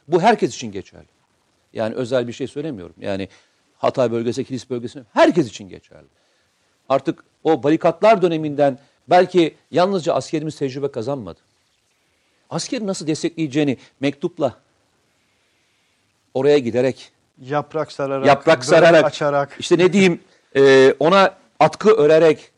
Bu 0.07 0.21
herkes 0.21 0.55
için 0.55 0.71
geçerli. 0.71 1.07
Yani 1.73 1.95
özel 1.95 2.27
bir 2.27 2.33
şey 2.33 2.47
söylemiyorum. 2.47 2.95
Yani 2.99 3.29
Hatay 3.77 4.11
bölgesi, 4.11 4.45
Kilis 4.45 4.69
bölgesi 4.69 5.03
herkes 5.13 5.47
için 5.47 5.69
geçerli. 5.69 6.07
Artık 6.89 7.23
o 7.43 7.63
barikatlar 7.63 8.21
döneminden 8.21 8.79
belki 9.07 9.55
yalnızca 9.71 10.13
askerimiz 10.13 10.55
tecrübe 10.55 10.91
kazanmadı. 10.91 11.39
Askeri 12.51 12.87
nasıl 12.87 13.07
destekleyeceğini 13.07 13.77
mektupla 13.99 14.55
oraya 16.33 16.57
giderek 16.57 17.11
Yaprak 17.41 17.91
sararak, 17.91 18.27
yaprak 18.27 18.65
sararak, 18.65 19.05
açarak. 19.05 19.55
işte 19.59 19.77
ne 19.77 19.93
diyeyim 19.93 20.19
e, 20.55 20.93
ona 20.99 21.35
atkı 21.59 21.91
örerek 21.95 22.51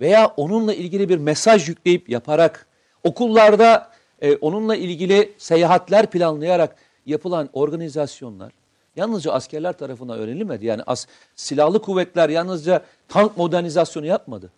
veya 0.00 0.26
onunla 0.26 0.74
ilgili 0.74 1.08
bir 1.08 1.18
mesaj 1.18 1.68
yükleyip 1.68 2.08
yaparak 2.08 2.66
okullarda 3.04 3.90
e, 4.20 4.36
onunla 4.36 4.76
ilgili 4.76 5.32
seyahatler 5.38 6.06
planlayarak 6.06 6.76
yapılan 7.06 7.48
organizasyonlar 7.52 8.52
yalnızca 8.96 9.32
askerler 9.32 9.72
tarafından 9.72 10.18
öğrenilmedi. 10.18 10.66
Yani 10.66 10.82
as, 10.86 11.06
silahlı 11.36 11.82
kuvvetler 11.82 12.28
yalnızca 12.28 12.84
tank 13.08 13.36
modernizasyonu 13.36 14.06
yapmadı. 14.06 14.50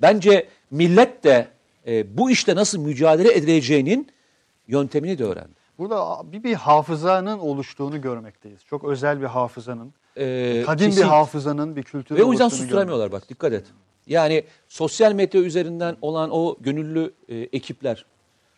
Bence 0.00 0.48
millet 0.70 1.24
de 1.24 1.46
e, 1.86 2.18
bu 2.18 2.30
işte 2.30 2.54
nasıl 2.54 2.78
mücadele 2.80 3.32
edileceğinin 3.34 4.08
yöntemini 4.68 5.18
de 5.18 5.24
öğrendi. 5.24 5.62
Burada 5.78 6.32
bir, 6.32 6.42
bir 6.44 6.54
hafızanın 6.54 7.38
oluştuğunu 7.38 8.00
görmekteyiz. 8.00 8.60
Çok 8.64 8.84
özel 8.84 9.20
bir 9.20 9.26
hafızanın, 9.26 9.92
E, 10.16 10.62
kadim 10.66 10.86
bir 10.86 10.92
kesin- 10.92 11.02
hafızanın, 11.08 11.76
bir 11.76 11.82
kültürün 11.82 12.20
Ve 12.20 12.24
o 12.24 12.30
yüzden 12.32 12.48
susturamıyorlar 12.48 13.12
bak 13.12 13.28
dikkat 13.28 13.52
et. 13.52 13.64
Yani 14.06 14.44
sosyal 14.68 15.12
medya 15.12 15.40
üzerinden 15.40 15.96
olan 16.00 16.30
o 16.32 16.56
gönüllü 16.60 17.12
e, 17.28 17.36
ekipler. 17.36 18.04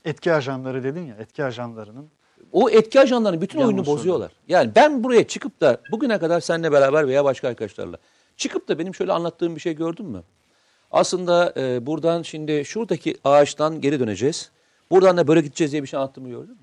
Etki 0.05 0.33
ajanları 0.33 0.85
dedin 0.85 1.07
ya, 1.07 1.15
etki 1.19 1.45
ajanlarının. 1.45 2.07
o 2.53 2.71
etki 2.71 3.01
ajanlarının 3.01 3.41
bütün 3.43 3.61
oyunu 3.61 3.87
bozuyorlar. 3.87 4.33
Yani 4.49 4.71
ben 4.77 5.05
buraya 5.05 5.27
çıkıp 5.27 5.61
da 5.61 5.81
bugüne 5.91 6.19
kadar 6.19 6.41
seninle 6.41 6.73
beraber 6.73 7.09
veya 7.09 7.25
başka 7.25 7.49
arkadaşlarla 7.49 7.97
çıkıp 8.37 8.69
da 8.69 8.79
benim 8.79 8.95
şöyle 8.95 9.13
anlattığım 9.13 9.57
bir 9.57 9.61
şey 9.61 9.75
gördün 9.77 10.07
mü? 10.07 10.23
Aslında 10.95 11.53
e, 11.57 11.87
buradan 11.87 12.23
şimdi 12.23 12.65
şuradaki 12.65 13.17
ağaçtan 13.25 13.81
geri 13.81 14.01
döneceğiz. 14.01 14.51
Buradan 14.91 15.17
da 15.17 15.29
böyle 15.29 15.41
gideceğiz 15.41 15.73
diye 15.73 15.83
bir 15.83 15.89
şey 15.89 15.99
anlattığımı 15.99 16.29
gördün 16.29 16.51
mü? 16.51 16.57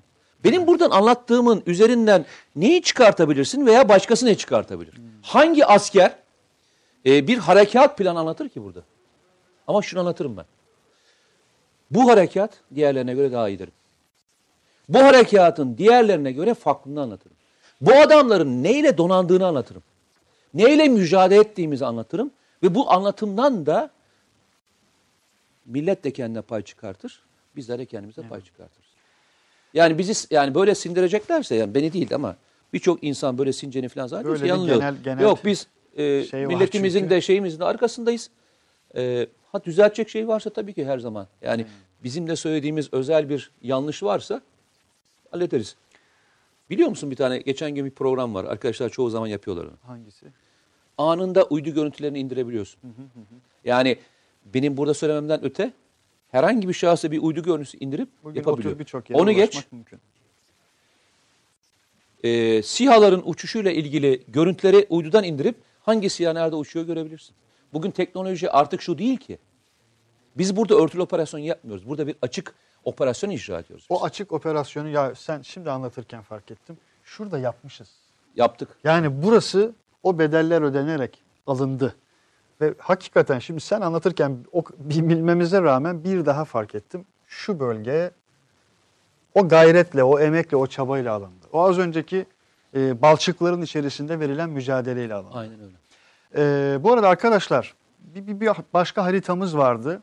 Benim 0.44 0.66
buradan 0.66 0.90
anlattığımın 0.90 1.62
üzerinden 1.66 2.24
neyi 2.56 2.82
çıkartabilirsin 2.82 3.66
veya 3.66 3.88
başkası 3.88 4.26
ne 4.26 4.34
çıkartabilir? 4.34 4.94
Hangi 5.22 5.66
asker 5.66 6.14
e, 7.06 7.26
bir 7.26 7.38
harekat 7.38 7.98
planı 7.98 8.18
anlatır 8.18 8.48
ki 8.48 8.64
burada? 8.64 8.80
Ama 9.66 9.82
şunu 9.82 10.00
anlatırım 10.00 10.36
ben. 10.36 10.44
Bu 11.90 12.10
harekat 12.10 12.50
diğerlerine 12.74 13.14
göre 13.14 13.32
daha 13.32 13.48
iyidir. 13.48 13.68
Bu 14.88 14.98
harekatın 14.98 15.78
diğerlerine 15.78 16.32
göre 16.32 16.54
farklılığını 16.54 17.00
anlatırım. 17.00 17.36
Bu 17.80 17.94
adamların 17.94 18.62
neyle 18.62 18.98
donandığını 18.98 19.46
anlatırım. 19.46 19.82
Neyle 20.54 20.88
mücadele 20.88 21.40
ettiğimizi 21.40 21.86
anlatırım. 21.86 22.30
Ve 22.62 22.74
bu 22.74 22.92
anlatımdan 22.92 23.66
da 23.66 23.90
millet 25.66 26.04
de 26.04 26.10
kendine 26.10 26.42
pay 26.42 26.62
çıkartır. 26.62 27.22
Bizler 27.56 27.78
de 27.78 27.86
kendimize 27.86 28.22
pay 28.22 28.40
çıkartırız. 28.40 28.88
Yani 29.74 29.98
bizi 29.98 30.26
yani 30.34 30.54
böyle 30.54 30.74
sindireceklerse 30.74 31.54
yani 31.54 31.74
beni 31.74 31.92
değil 31.92 32.14
ama 32.14 32.36
birçok 32.72 33.04
insan 33.04 33.38
böyle 33.38 33.52
sinceni 33.52 33.88
falan 33.88 34.06
zaten 34.06 34.46
yanılıyor. 34.46 34.76
genel- 34.76 35.02
genel 35.04 35.22
Yok 35.22 35.38
biz 35.44 35.66
e, 35.96 36.24
şey 36.24 36.46
milletimizin 36.46 37.10
de 37.10 37.20
şeyimizin 37.20 37.60
de 37.60 37.64
arkasındayız. 37.64 38.30
E, 38.96 39.26
ha 39.52 39.64
düzeltecek 39.64 40.08
şey 40.08 40.28
varsa 40.28 40.50
tabii 40.50 40.74
ki 40.74 40.84
her 40.86 40.98
zaman. 40.98 41.26
Yani 41.42 41.66
bizim 42.04 42.26
de 42.28 42.36
söylediğimiz 42.36 42.88
özel 42.92 43.28
bir 43.28 43.50
yanlış 43.62 44.02
varsa 44.02 44.42
hallederiz. 45.30 45.76
Biliyor 46.70 46.88
musun 46.88 47.10
bir 47.10 47.16
tane 47.16 47.38
geçen 47.38 47.74
gün 47.74 47.84
bir 47.84 47.90
program 47.90 48.34
var. 48.34 48.44
Arkadaşlar 48.44 48.88
çoğu 48.88 49.10
zaman 49.10 49.26
yapıyorlar 49.26 49.64
onu. 49.64 49.76
Hangisi? 49.86 50.26
Anında 50.98 51.44
uydu 51.44 51.70
görüntülerini 51.70 52.18
indirebiliyorsun. 52.18 52.80
Yani 53.64 53.96
benim 54.44 54.76
burada 54.76 54.94
söylememden 54.94 55.44
öte 55.44 55.72
herhangi 56.30 56.68
bir 56.68 56.74
şahsa 56.74 57.10
bir 57.10 57.18
uydu 57.18 57.42
görüntüsü 57.42 57.78
indirip 57.80 58.08
Bugün 58.24 58.36
yapabiliyor. 58.36 58.76
Onu 59.12 59.32
geç. 59.32 59.66
mümkün. 59.72 60.00
e, 62.24 62.62
SİHA'ların 62.62 63.22
uçuşuyla 63.24 63.70
ilgili 63.70 64.22
görüntüleri 64.28 64.86
uydudan 64.90 65.24
indirip 65.24 65.56
hangi 65.82 66.10
SİHA 66.10 66.32
nerede 66.32 66.56
uçuyor 66.56 66.86
görebilirsin. 66.86 67.36
Bugün 67.72 67.90
teknoloji 67.90 68.50
artık 68.50 68.82
şu 68.82 68.98
değil 68.98 69.16
ki. 69.16 69.38
Biz 70.36 70.56
burada 70.56 70.74
örtülü 70.74 71.02
operasyon 71.02 71.40
yapmıyoruz. 71.40 71.88
Burada 71.88 72.06
bir 72.06 72.16
açık 72.22 72.54
operasyon 72.84 73.30
icra 73.30 73.58
ediyoruz. 73.58 73.86
biz. 73.90 73.96
O 73.96 74.04
açık 74.04 74.32
operasyonu 74.32 74.88
ya 74.88 75.14
sen 75.14 75.42
şimdi 75.42 75.70
anlatırken 75.70 76.22
fark 76.22 76.50
ettim. 76.50 76.78
Şurada 77.04 77.38
yapmışız. 77.38 77.88
Yaptık. 78.36 78.68
Yani 78.84 79.22
burası 79.22 79.72
o 80.02 80.18
bedeller 80.18 80.62
ödenerek 80.62 81.22
alındı. 81.46 81.96
Ve 82.62 82.74
hakikaten 82.78 83.38
şimdi 83.38 83.60
sen 83.60 83.80
anlatırken 83.80 84.38
o 84.52 84.64
bilmemize 84.78 85.62
rağmen 85.62 86.04
bir 86.04 86.26
daha 86.26 86.44
fark 86.44 86.74
ettim. 86.74 87.04
Şu 87.26 87.60
bölge 87.60 88.10
o 89.34 89.48
gayretle, 89.48 90.04
o 90.04 90.20
emekle, 90.20 90.56
o 90.56 90.66
çabayla 90.66 91.12
alındı. 91.14 91.46
O 91.52 91.62
az 91.62 91.78
önceki 91.78 92.26
e, 92.76 93.02
balçıkların 93.02 93.62
içerisinde 93.62 94.20
verilen 94.20 94.50
mücadeleyle 94.50 95.14
alındı. 95.14 95.34
Aynen 95.34 95.60
öyle. 95.60 95.76
Ee, 96.36 96.78
bu 96.82 96.92
arada 96.92 97.08
arkadaşlar 97.08 97.74
bir, 97.98 98.26
bir, 98.26 98.40
bir 98.40 98.50
başka 98.74 99.04
haritamız 99.04 99.56
vardı. 99.56 100.02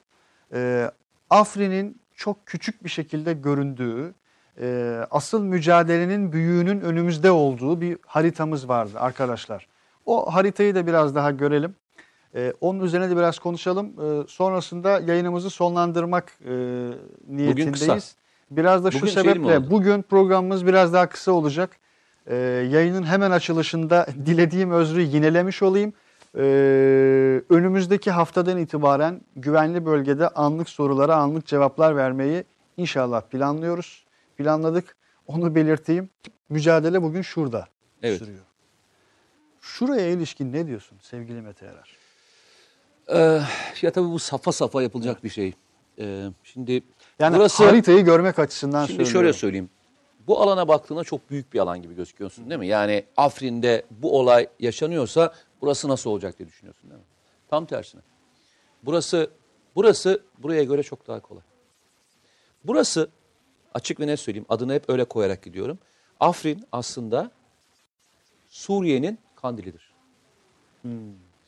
Ee, 0.54 0.92
Afrin'in 1.30 2.02
çok 2.16 2.46
küçük 2.46 2.84
bir 2.84 2.90
şekilde 2.90 3.34
göründüğü, 3.34 4.14
e, 4.62 5.00
asıl 5.12 5.44
mücadelenin 5.44 6.32
büyüğünün 6.32 6.82
önümüzde 6.82 7.32
olduğu 7.32 7.82
bir 7.82 7.98
haritamız 8.06 8.70
vardı 8.70 9.00
arkadaşlar. 9.00 9.68
O 10.06 10.34
haritayı 10.34 10.76
da 10.76 10.88
biraz 10.88 11.16
daha 11.16 11.32
görelim. 11.32 11.76
Ee, 12.36 12.54
onun 12.62 12.80
üzerine 12.80 13.10
de 13.10 13.18
biraz 13.18 13.40
konuşalım. 13.40 13.88
Ee, 13.88 14.28
sonrasında 14.28 15.00
yayınımızı 15.00 15.50
sonlandırmak 15.50 16.34
e, 16.46 16.52
niyetindeyiz. 17.28 17.72
kısa. 17.72 18.00
Biraz 18.52 18.84
da 18.84 18.92
şu 18.92 18.98
Bugün 19.02 19.12
şey 19.12 19.24
sebeple 19.24 19.72
bugün 19.72 20.02
programımız 20.02 20.66
biraz 20.66 20.94
daha 20.94 21.10
kısa 21.10 21.32
olacak. 21.32 21.78
Ee, 22.28 22.36
yayının 22.72 23.04
hemen 23.04 23.32
açılışında 23.32 24.08
dilediğim 24.26 24.72
özrü 24.72 25.02
yinelemiş 25.02 25.64
olayım. 25.64 25.94
Ee, 26.38 26.42
önümüzdeki 27.50 28.12
haftadan 28.12 28.58
itibaren 28.58 29.22
güvenli 29.36 29.86
bölgede 29.86 30.28
anlık 30.28 30.70
sorulara 30.70 31.16
anlık 31.16 31.46
cevaplar 31.46 31.96
vermeyi 31.96 32.44
inşallah 32.78 33.22
planlıyoruz. 33.22 34.06
Planladık. 34.38 34.96
Onu 35.28 35.56
belirteyim. 35.56 36.10
Mücadele 36.50 37.02
bugün 37.02 37.22
şurada 37.22 37.68
Evet. 38.04 38.20
sürüyor. 38.20 38.44
Şuraya 39.62 40.08
ilişkin 40.08 40.54
ne 40.54 40.68
diyorsun 40.68 40.98
sevgili 41.02 41.42
Mete 41.42 41.66
Erer? 41.66 41.99
Ee, 43.14 43.42
ya 43.82 43.92
tabii 43.92 44.10
bu 44.10 44.20
safa 44.20 44.52
safa 44.52 44.82
yapılacak 44.82 45.24
bir 45.24 45.30
şey. 45.30 45.54
Ee, 46.00 46.28
şimdi 46.44 46.84
Yani 47.20 47.36
burası 47.38 47.66
haritayı 47.66 48.06
görmek 48.06 48.40
açısından 48.40 48.86
şimdi 48.86 48.98
söylüyorum. 48.98 49.12
şöyle 49.14 49.34
söyleyeyim. 49.34 49.70
Bu 50.28 50.42
alana 50.42 50.68
baktığında 50.68 51.04
çok 51.04 51.30
büyük 51.30 51.54
bir 51.54 51.60
alan 51.60 51.82
gibi 51.82 51.96
gözüküyorsun 51.96 52.50
değil 52.50 52.60
mi? 52.60 52.68
Yani 52.68 53.06
Afrin'de 53.18 53.86
bu 53.92 54.20
olay 54.20 54.48
yaşanıyorsa 54.60 55.34
burası 55.62 55.88
nasıl 55.90 56.10
olacak 56.10 56.38
diye 56.40 56.50
düşünüyorsun 56.50 56.90
değil 56.90 57.02
mi? 57.02 57.08
Tam 57.50 57.66
tersine. 57.66 58.02
Burası 58.84 59.30
burası 59.76 60.22
buraya 60.38 60.64
göre 60.64 60.84
çok 60.84 61.08
daha 61.08 61.20
kolay. 61.20 61.44
Burası 62.64 63.10
açık 63.74 64.00
ve 64.00 64.08
net 64.08 64.20
söyleyeyim 64.20 64.46
adını 64.50 64.74
hep 64.74 64.90
öyle 64.90 65.06
koyarak 65.06 65.44
gidiyorum. 65.44 65.80
Afrin 66.20 66.64
aslında 66.72 67.32
Suriye'nin 68.50 69.20
kandilidir. 69.36 69.94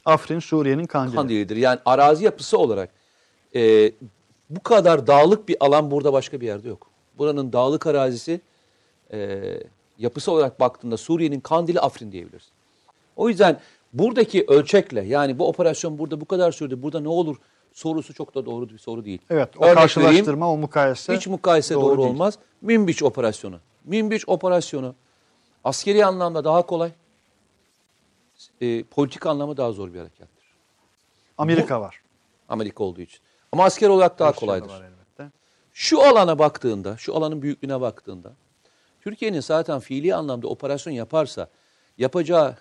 Afrin 0.06 0.40
Suriye'nin 0.40 0.86
kandili. 0.86 1.16
Kandilidir. 1.16 1.56
Yani 1.56 1.80
arazi 1.86 2.26
yapısı 2.26 2.58
olarak 2.58 2.90
e, 3.56 3.92
bu 4.50 4.64
kadar 4.64 5.08
dağlık 5.08 5.50
bir 5.50 5.58
alan 5.60 5.92
burada 5.92 6.14
başka 6.14 6.42
bir 6.42 6.46
yerde 6.46 6.68
yok. 6.70 6.88
Buranın 7.18 7.54
dağlık 7.54 7.88
arazisi 7.88 8.42
e, 9.14 9.40
yapısı 9.98 10.32
olarak 10.32 10.60
baktığında 10.60 10.98
Suriye'nin 10.98 11.40
Kandili 11.40 11.80
Afrin 11.80 12.12
diyebiliriz. 12.12 12.52
O 13.16 13.30
yüzden 13.30 13.60
buradaki 13.94 14.46
ölçekle 14.48 15.02
yani 15.02 15.40
bu 15.40 15.48
operasyon 15.48 15.98
burada 15.98 16.22
bu 16.22 16.26
kadar 16.26 16.52
sürdü 16.52 16.84
burada 16.84 17.00
ne 17.00 17.08
olur 17.08 17.38
sorusu 17.74 18.14
çok 18.14 18.36
da 18.36 18.46
doğru 18.46 18.70
bir 18.70 18.78
soru 18.78 19.06
değil. 19.06 19.20
Evet 19.30 19.50
o 19.58 19.66
Örnek 19.66 19.76
karşılaştırma 19.76 20.26
vereyim, 20.26 20.42
o 20.42 20.58
mukayese. 20.58 21.16
hiç 21.16 21.28
mukayese 21.28 21.76
doğru 21.76 21.86
doğru, 21.86 21.98
değil. 21.98 22.10
olmaz. 22.10 22.38
Minbiç 22.62 23.04
operasyonu. 23.04 23.60
Minbiç 23.86 24.30
operasyonu 24.30 24.96
askeri 25.64 26.06
anlamda 26.06 26.44
daha 26.44 26.62
kolay. 26.62 26.92
E, 28.62 28.84
politik 28.84 29.26
anlamda 29.26 29.58
daha 29.58 29.72
zor 29.72 29.94
bir 29.94 30.00
harekattır. 30.00 30.46
Amerika 31.38 31.82
var. 31.82 32.02
Amerika 32.50 32.84
olduğu 32.84 33.02
için. 33.02 33.20
Ama 33.52 33.64
asker 33.64 33.90
olarak 33.90 34.20
daha 34.20 34.30
Rusya 34.30 34.42
da 34.42 34.46
kolaydır. 34.46 34.70
var 34.70 34.82
elbette. 34.82 35.32
Şu 35.74 36.02
alana 36.02 36.40
baktığında, 36.40 36.98
şu 36.98 37.16
alanın 37.16 37.42
büyüklüğüne 37.42 37.82
baktığında, 37.82 38.34
Türkiye'nin 39.02 39.40
zaten 39.40 39.80
fiili 39.80 40.16
anlamda 40.16 40.48
operasyon 40.48 40.94
yaparsa 40.94 41.50
yapacağı 41.98 42.56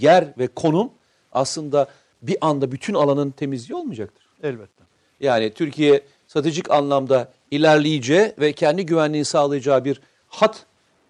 yer 0.00 0.28
ve 0.38 0.46
konum 0.46 0.90
aslında 1.32 1.88
bir 2.22 2.36
anda 2.40 2.72
bütün 2.72 2.94
alanın 2.94 3.30
temizliği 3.30 3.78
olmayacaktır. 3.78 4.26
Elbette. 4.42 4.84
Yani 5.20 5.52
Türkiye 5.52 6.02
stratejik 6.26 6.70
anlamda 6.70 7.32
ilerleyeceği 7.50 8.32
ve 8.40 8.52
kendi 8.52 8.86
güvenliğini 8.86 9.24
sağlayacağı 9.24 9.84
bir 9.84 10.00
hat 10.28 10.66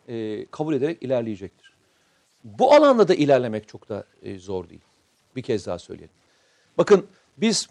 e, 0.09 0.47
kabul 0.47 0.75
ederek 0.75 1.03
ilerleyecektir. 1.03 1.62
Bu 2.45 2.75
alanda 2.75 3.09
da 3.09 3.15
ilerlemek 3.15 3.69
çok 3.69 3.89
da 3.89 4.05
e, 4.23 4.39
zor 4.39 4.69
değil. 4.69 4.81
Bir 5.37 5.43
kez 5.43 5.67
daha 5.67 5.79
söyleyelim. 5.79 6.15
Bakın 6.79 7.07
biz 7.37 7.69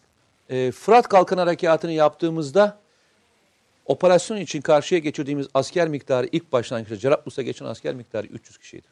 e, 0.49 0.71
Fırat 0.71 1.07
Kalkan 1.07 1.37
Harekatı'nı 1.37 1.91
yaptığımızda 1.91 2.77
operasyon 3.85 4.37
için 4.37 4.61
karşıya 4.61 4.99
geçirdiğimiz 4.99 5.47
asker 5.53 5.87
miktarı 5.87 6.29
ilk 6.31 6.51
başlangıçta 6.51 6.97
Cerablus'a 6.97 7.41
geçen 7.41 7.65
asker 7.65 7.95
miktarı 7.95 8.27
300 8.27 8.57
kişiydi. 8.57 8.87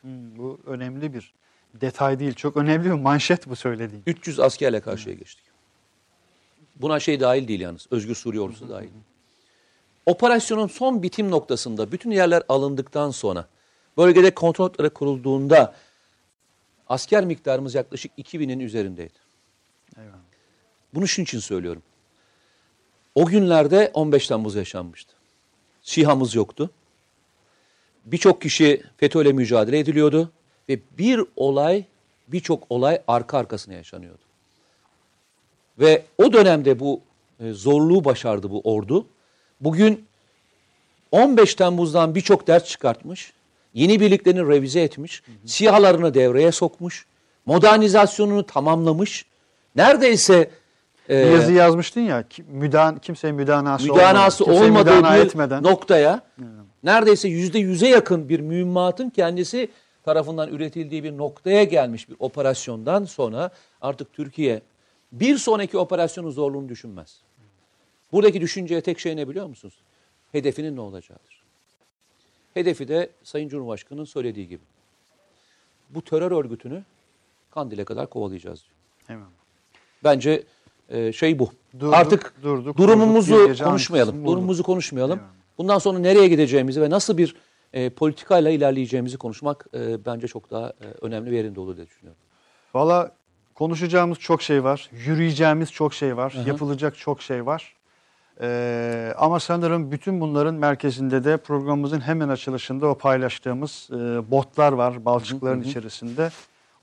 Hmm, 0.00 0.38
bu 0.38 0.60
önemli 0.66 1.14
bir 1.14 1.34
detay 1.74 2.18
değil. 2.18 2.34
Çok 2.34 2.56
önemli 2.56 2.84
bir 2.84 2.90
manşet 2.90 3.48
bu 3.48 3.56
söylediğin. 3.56 4.02
300 4.06 4.40
askerle 4.40 4.80
karşıya 4.80 5.14
geçtik. 5.14 5.44
Buna 6.76 7.00
şey 7.00 7.20
dahil 7.20 7.48
değil 7.48 7.60
yalnız. 7.60 7.86
Özgür 7.90 8.14
Suriye 8.14 8.42
ordusu 8.42 8.68
dahil. 8.68 8.88
Operasyonun 10.06 10.66
son 10.66 11.02
bitim 11.02 11.30
noktasında 11.30 11.92
bütün 11.92 12.10
yerler 12.10 12.42
alındıktan 12.48 13.10
sonra 13.10 13.46
bölgede 13.96 14.34
kontrol 14.34 14.64
noktaları 14.64 14.94
kurulduğunda 14.94 15.74
asker 16.88 17.24
miktarımız 17.24 17.74
yaklaşık 17.74 18.12
2000'in 18.18 18.60
üzerindeydi. 18.60 19.18
Eyvallah. 19.96 20.14
Bunu 20.94 21.08
şunun 21.08 21.24
için 21.24 21.38
söylüyorum. 21.38 21.82
O 23.14 23.26
günlerde 23.26 23.90
15 23.94 24.28
Temmuz 24.28 24.54
yaşanmıştı. 24.54 25.14
SİHA'mız 25.82 26.34
yoktu. 26.34 26.70
Birçok 28.04 28.42
kişi 28.42 28.82
FETÖ'yle 28.96 29.32
mücadele 29.32 29.78
ediliyordu 29.78 30.32
ve 30.68 30.80
bir 30.98 31.20
olay, 31.36 31.84
birçok 32.28 32.64
olay 32.70 33.02
arka 33.08 33.38
arkasına 33.38 33.74
yaşanıyordu. 33.74 34.22
Ve 35.78 36.04
o 36.18 36.32
dönemde 36.32 36.80
bu 36.80 37.00
e, 37.40 37.52
zorluğu 37.52 38.04
başardı 38.04 38.50
bu 38.50 38.60
ordu. 38.60 39.06
Bugün 39.60 40.06
15 41.12 41.54
Temmuz'dan 41.54 42.14
birçok 42.14 42.46
ders 42.46 42.64
çıkartmış, 42.64 43.32
yeni 43.74 44.00
birliklerini 44.00 44.48
revize 44.48 44.80
etmiş, 44.80 45.22
SİHA'larını 45.46 46.14
devreye 46.14 46.52
sokmuş, 46.52 47.06
modernizasyonunu 47.46 48.46
tamamlamış. 48.46 49.26
Neredeyse 49.76 50.50
e, 51.08 51.24
Bir 51.26 51.30
yazı 51.30 51.52
yazmıştın 51.52 52.00
ya 52.00 52.28
ki- 52.28 52.44
müdan 52.50 52.98
kimseye 52.98 53.32
müdanası, 53.32 53.84
müdanası 53.92 54.44
kimseye 54.44 54.64
olmadığı 54.64 54.96
müdana 54.96 55.16
bir 55.16 55.20
etmeden 55.20 55.62
noktaya 55.62 56.22
neredeyse 56.82 57.28
yüzde 57.28 57.58
yüze 57.58 57.88
yakın 57.88 58.28
bir 58.28 58.40
mühimmatın 58.40 59.10
kendisi 59.10 59.68
tarafından 60.04 60.48
üretildiği 60.48 61.04
bir 61.04 61.16
noktaya 61.18 61.64
gelmiş 61.64 62.08
bir 62.08 62.16
operasyondan 62.18 63.04
sonra 63.04 63.50
artık 63.80 64.12
Türkiye 64.12 64.62
bir 65.12 65.38
sonraki 65.38 65.78
operasyonun 65.78 66.30
zorluğunu 66.30 66.68
düşünmez. 66.68 67.16
Buradaki 68.12 68.40
düşünceye 68.40 68.80
tek 68.80 68.98
şey 69.00 69.16
ne 69.16 69.28
biliyor 69.28 69.46
musunuz? 69.46 69.74
Hedefinin 70.32 70.76
ne 70.76 70.80
olacağıdır. 70.80 71.39
Hedefi 72.54 72.88
de 72.88 73.10
Sayın 73.22 73.48
Cumhurbaşkanı'nın 73.48 74.04
söylediği 74.04 74.48
gibi. 74.48 74.62
Bu 75.90 76.02
terör 76.02 76.32
örgütünü 76.32 76.84
Kandil'e 77.50 77.84
kadar 77.84 78.10
kovalayacağız 78.10 78.64
diyor. 78.64 78.76
Eyvallah. 79.18 79.30
Bence 80.04 80.42
e, 80.88 81.12
şey 81.12 81.38
bu. 81.38 81.50
Durduk, 81.80 81.94
Artık 81.94 82.34
durduk, 82.42 82.76
durumumuzu 82.78 83.34
durduk, 83.34 83.64
konuşmayalım. 83.64 84.26
Durumumuzu 84.26 84.62
konuşmayalım. 84.62 85.18
Eyvallah. 85.18 85.32
Bundan 85.58 85.78
sonra 85.78 85.98
nereye 85.98 86.28
gideceğimizi 86.28 86.80
ve 86.82 86.90
nasıl 86.90 87.18
bir 87.18 87.36
e, 87.72 87.90
politikayla 87.90 88.50
ilerleyeceğimizi 88.50 89.16
konuşmak 89.18 89.66
e, 89.74 90.04
bence 90.04 90.28
çok 90.28 90.50
daha 90.50 90.68
e, 90.68 90.86
önemli 91.00 91.30
bir 91.30 91.36
yerinde 91.36 91.60
olur 91.60 91.76
diye 91.76 91.86
düşünüyorum. 91.86 92.20
Valla 92.74 93.12
konuşacağımız 93.54 94.18
çok 94.18 94.42
şey 94.42 94.64
var. 94.64 94.90
Yürüyeceğimiz 94.92 95.72
çok 95.72 95.94
şey 95.94 96.16
var. 96.16 96.36
Yapılacak 96.46 96.96
çok 96.98 97.22
şey 97.22 97.46
var. 97.46 97.74
Ee, 98.42 99.14
ama 99.18 99.40
sanırım 99.40 99.90
bütün 99.92 100.20
bunların 100.20 100.54
merkezinde 100.54 101.24
de 101.24 101.36
programımızın 101.36 102.00
hemen 102.00 102.28
açılışında 102.28 102.86
o 102.86 102.94
paylaştığımız 102.94 103.88
e, 103.92 104.30
botlar 104.30 104.72
var 104.72 105.04
balçıkların 105.04 105.62
içerisinde. 105.62 106.30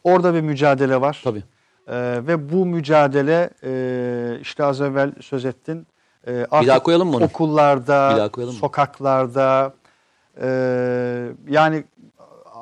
Orada 0.04 0.34
bir 0.34 0.42
mücadele 0.42 1.02
var. 1.02 1.22
Tabii. 1.24 1.44
Ee, 1.88 1.94
ve 2.28 2.52
bu 2.52 2.66
mücadele 2.66 3.50
e, 3.64 4.40
işte 4.42 4.64
az 4.64 4.82
evvel 4.82 5.12
söz 5.22 5.46
ettin. 5.46 5.88
E, 6.28 6.46
artık 6.52 6.68
daha 6.68 6.84
koyalım 6.84 7.08
mı 7.10 7.18
onu? 7.18 7.24
Okullarda, 7.24 8.10
Bir 8.14 8.18
daha 8.18 8.30
koyalım 8.30 8.54
mı? 8.54 8.60
sokaklarda 8.60 9.74
e, 10.42 10.48
yani 11.50 11.84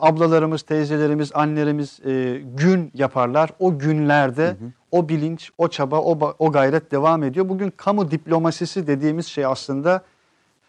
ablalarımız, 0.02 0.62
teyzelerimiz, 0.62 1.32
annelerimiz 1.34 2.00
e, 2.06 2.42
gün 2.58 2.92
yaparlar. 2.94 3.50
O 3.60 3.80
günlerde 3.80 4.56
o 4.96 5.10
bilinç, 5.10 5.52
o 5.58 5.68
çaba, 5.68 6.00
o, 6.00 6.36
o 6.40 6.52
gayret 6.52 6.92
devam 6.92 7.24
ediyor. 7.24 7.50
Bugün 7.50 7.74
kamu 7.78 8.12
diplomasisi 8.12 8.88
dediğimiz 8.88 9.26
şey 9.26 9.46
aslında 9.46 10.02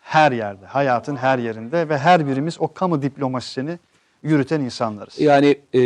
her 0.00 0.32
yerde, 0.32 0.66
hayatın 0.66 1.16
her 1.16 1.38
yerinde 1.38 1.88
ve 1.88 1.98
her 1.98 2.26
birimiz 2.26 2.60
o 2.60 2.72
kamu 2.72 3.02
diplomasisini 3.02 3.78
yürüten 4.22 4.60
insanlarız. 4.60 5.20
Yani 5.20 5.58
e, 5.74 5.80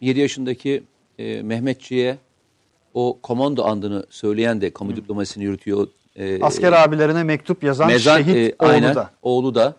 7 0.00 0.20
yaşındaki 0.20 0.82
e, 1.18 1.42
Mehmetçiğe 1.42 2.16
o 2.94 3.18
komando 3.22 3.64
andını 3.64 4.06
söyleyen 4.10 4.60
de 4.60 4.70
kamu 4.70 4.96
diplomasisini 4.96 5.44
yürütüyor. 5.44 5.86
E, 6.16 6.42
Asker 6.42 6.72
abilerine 6.72 7.24
mektup 7.24 7.64
yazan 7.64 7.86
Mezan, 7.86 8.22
şehit 8.22 8.36
e, 8.36 8.64
oğlu 8.64 8.70
aynen, 8.70 8.94
da. 8.94 9.10
Oğlu 9.22 9.54
da. 9.54 9.76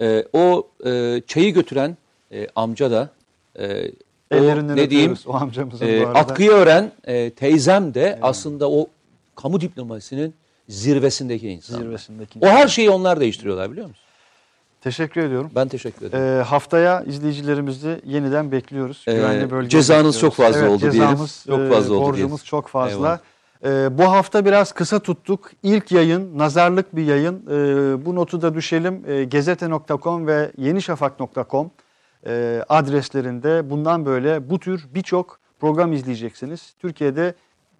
E, 0.00 0.24
o 0.32 0.68
e, 0.86 1.22
çayı 1.26 1.54
götüren 1.54 1.96
e, 2.32 2.46
amca 2.54 2.90
da. 2.90 3.10
E, 3.58 3.90
o 4.32 4.76
ne 4.76 4.90
diyeyim, 4.90 5.16
o 5.26 5.34
amcamızın 5.34 5.86
e, 5.86 6.00
bu 6.00 6.06
arada. 6.06 6.18
atkıyı 6.18 6.50
öğren 6.50 6.92
e, 7.04 7.30
teyzem 7.30 7.94
de 7.94 8.18
aslında 8.22 8.70
o 8.70 8.86
kamu 9.36 9.60
diplomasisinin 9.60 10.34
zirvesindeki 10.68 11.48
insan. 11.48 11.78
Zirvesindeki. 11.78 12.38
O 12.42 12.46
her 12.46 12.68
şeyi 12.68 12.90
onlar 12.90 13.20
değiştiriyorlar 13.20 13.70
biliyor 13.72 13.86
musun? 13.86 14.02
Teşekkür 14.80 15.20
ediyorum. 15.20 15.50
Ben 15.54 15.68
teşekkür 15.68 16.06
ederim. 16.06 16.24
Ee, 16.24 16.42
haftaya 16.42 17.02
izleyicilerimizi 17.02 18.00
yeniden 18.06 18.52
bekliyoruz. 18.52 19.04
Ee, 19.08 19.14
Güvenli 19.14 19.50
bölgeye 19.50 19.68
cezanız 19.68 19.98
bekliyoruz. 20.14 20.20
çok 20.20 20.34
fazla 20.34 20.60
evet, 20.60 20.70
oldu 20.70 20.80
diyelim. 20.80 21.00
cezamız, 21.00 21.44
Çok 21.46 21.60
e, 21.60 21.68
fazla 21.68 21.94
oldu 21.94 22.00
Borcumuz 22.02 22.16
diyelim. 22.16 22.36
çok 22.44 22.68
fazla. 22.68 22.96
Eyvallah. 22.96 23.18
Ee, 23.64 23.98
bu 23.98 24.02
hafta 24.02 24.44
biraz 24.44 24.72
kısa 24.72 24.98
tuttuk. 24.98 25.50
İlk 25.62 25.92
yayın 25.92 26.38
nazarlık 26.38 26.96
bir 26.96 27.04
yayın. 27.04 27.42
Ee, 27.50 28.06
bu 28.06 28.14
notu 28.14 28.42
da 28.42 28.54
düşelim. 28.54 29.04
Ee, 29.08 29.24
gezete.com 29.24 30.26
ve 30.26 30.50
yenişafak.com 30.58 31.70
e, 32.26 32.64
adreslerinde 32.68 33.70
bundan 33.70 34.06
böyle 34.06 34.50
bu 34.50 34.58
tür 34.58 34.86
birçok 34.94 35.38
program 35.60 35.92
izleyeceksiniz. 35.92 36.74
Türkiye'de 36.78 37.34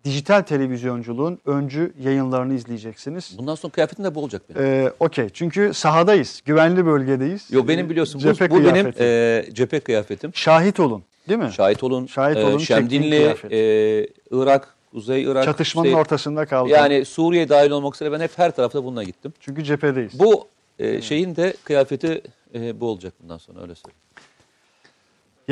dijital 0.05 0.43
televizyonculuğun 0.43 1.39
öncü 1.47 1.93
yayınlarını 2.03 2.55
izleyeceksiniz. 2.55 3.35
Bundan 3.39 3.55
sonra 3.55 3.73
kıyafetim 3.73 4.05
de 4.05 4.15
bu 4.15 4.21
olacak 4.21 4.43
benim. 4.49 4.63
Ee, 4.63 4.93
Okey 5.01 5.29
çünkü 5.29 5.75
sahadayız, 5.75 6.43
güvenli 6.45 6.87
bölgedeyiz. 6.87 7.49
Yo 7.51 7.69
benim 7.69 7.91
biliyorsun 7.91 8.21
bu, 8.21 8.23
Cephe 8.23 8.51
bu 8.51 8.65
benim 8.65 8.93
e, 9.01 9.45
cephe 9.53 9.81
kıyafetim. 9.81 10.35
Şahit 10.35 10.81
olun 10.81 11.03
değil 11.29 11.41
mi? 11.41 11.51
Şahit 11.53 11.83
olun. 11.83 12.07
Şahit 12.07 12.37
e, 12.37 12.45
olun, 12.45 12.59
çektiğim 12.59 12.91
Şemdinli, 12.91 13.37
e, 13.51 14.07
Irak, 14.31 14.75
Kuzey 14.93 15.23
Irak. 15.23 15.45
Çatışmanın 15.45 15.87
işte, 15.87 15.99
ortasında 15.99 16.47
kaldım. 16.47 16.73
Yani 16.73 17.05
Suriye 17.05 17.49
dahil 17.49 17.71
olmak 17.71 17.95
üzere 17.95 18.13
ben 18.13 18.21
hep 18.21 18.31
her 18.37 18.51
tarafta 18.51 18.85
bununla 18.85 19.03
gittim. 19.03 19.33
Çünkü 19.41 19.65
cephedeyiz. 19.65 20.19
Bu 20.19 20.47
e, 20.79 21.03
şeyin 21.03 21.37
de 21.37 21.55
kıyafeti 21.65 22.23
e, 22.55 22.81
bu 22.81 22.87
olacak 22.87 23.15
bundan 23.23 23.39
sonra 23.39 23.63
öyle 23.63 23.75
söyleyeyim. 23.75 24.03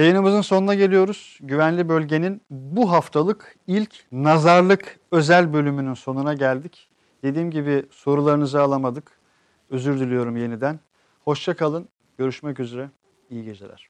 Yayınımızın 0.00 0.40
sonuna 0.40 0.74
geliyoruz. 0.74 1.38
Güvenli 1.42 1.88
Bölge'nin 1.88 2.42
bu 2.50 2.92
haftalık 2.92 3.56
ilk 3.66 4.04
nazarlık 4.12 4.98
özel 5.12 5.52
bölümünün 5.52 5.94
sonuna 5.94 6.34
geldik. 6.34 6.88
Dediğim 7.22 7.50
gibi 7.50 7.84
sorularınızı 7.90 8.62
alamadık. 8.62 9.18
Özür 9.70 10.00
diliyorum 10.00 10.36
yeniden. 10.36 10.80
Hoşça 11.24 11.56
kalın. 11.56 11.88
Görüşmek 12.18 12.60
üzere. 12.60 12.90
İyi 13.30 13.44
geceler. 13.44 13.89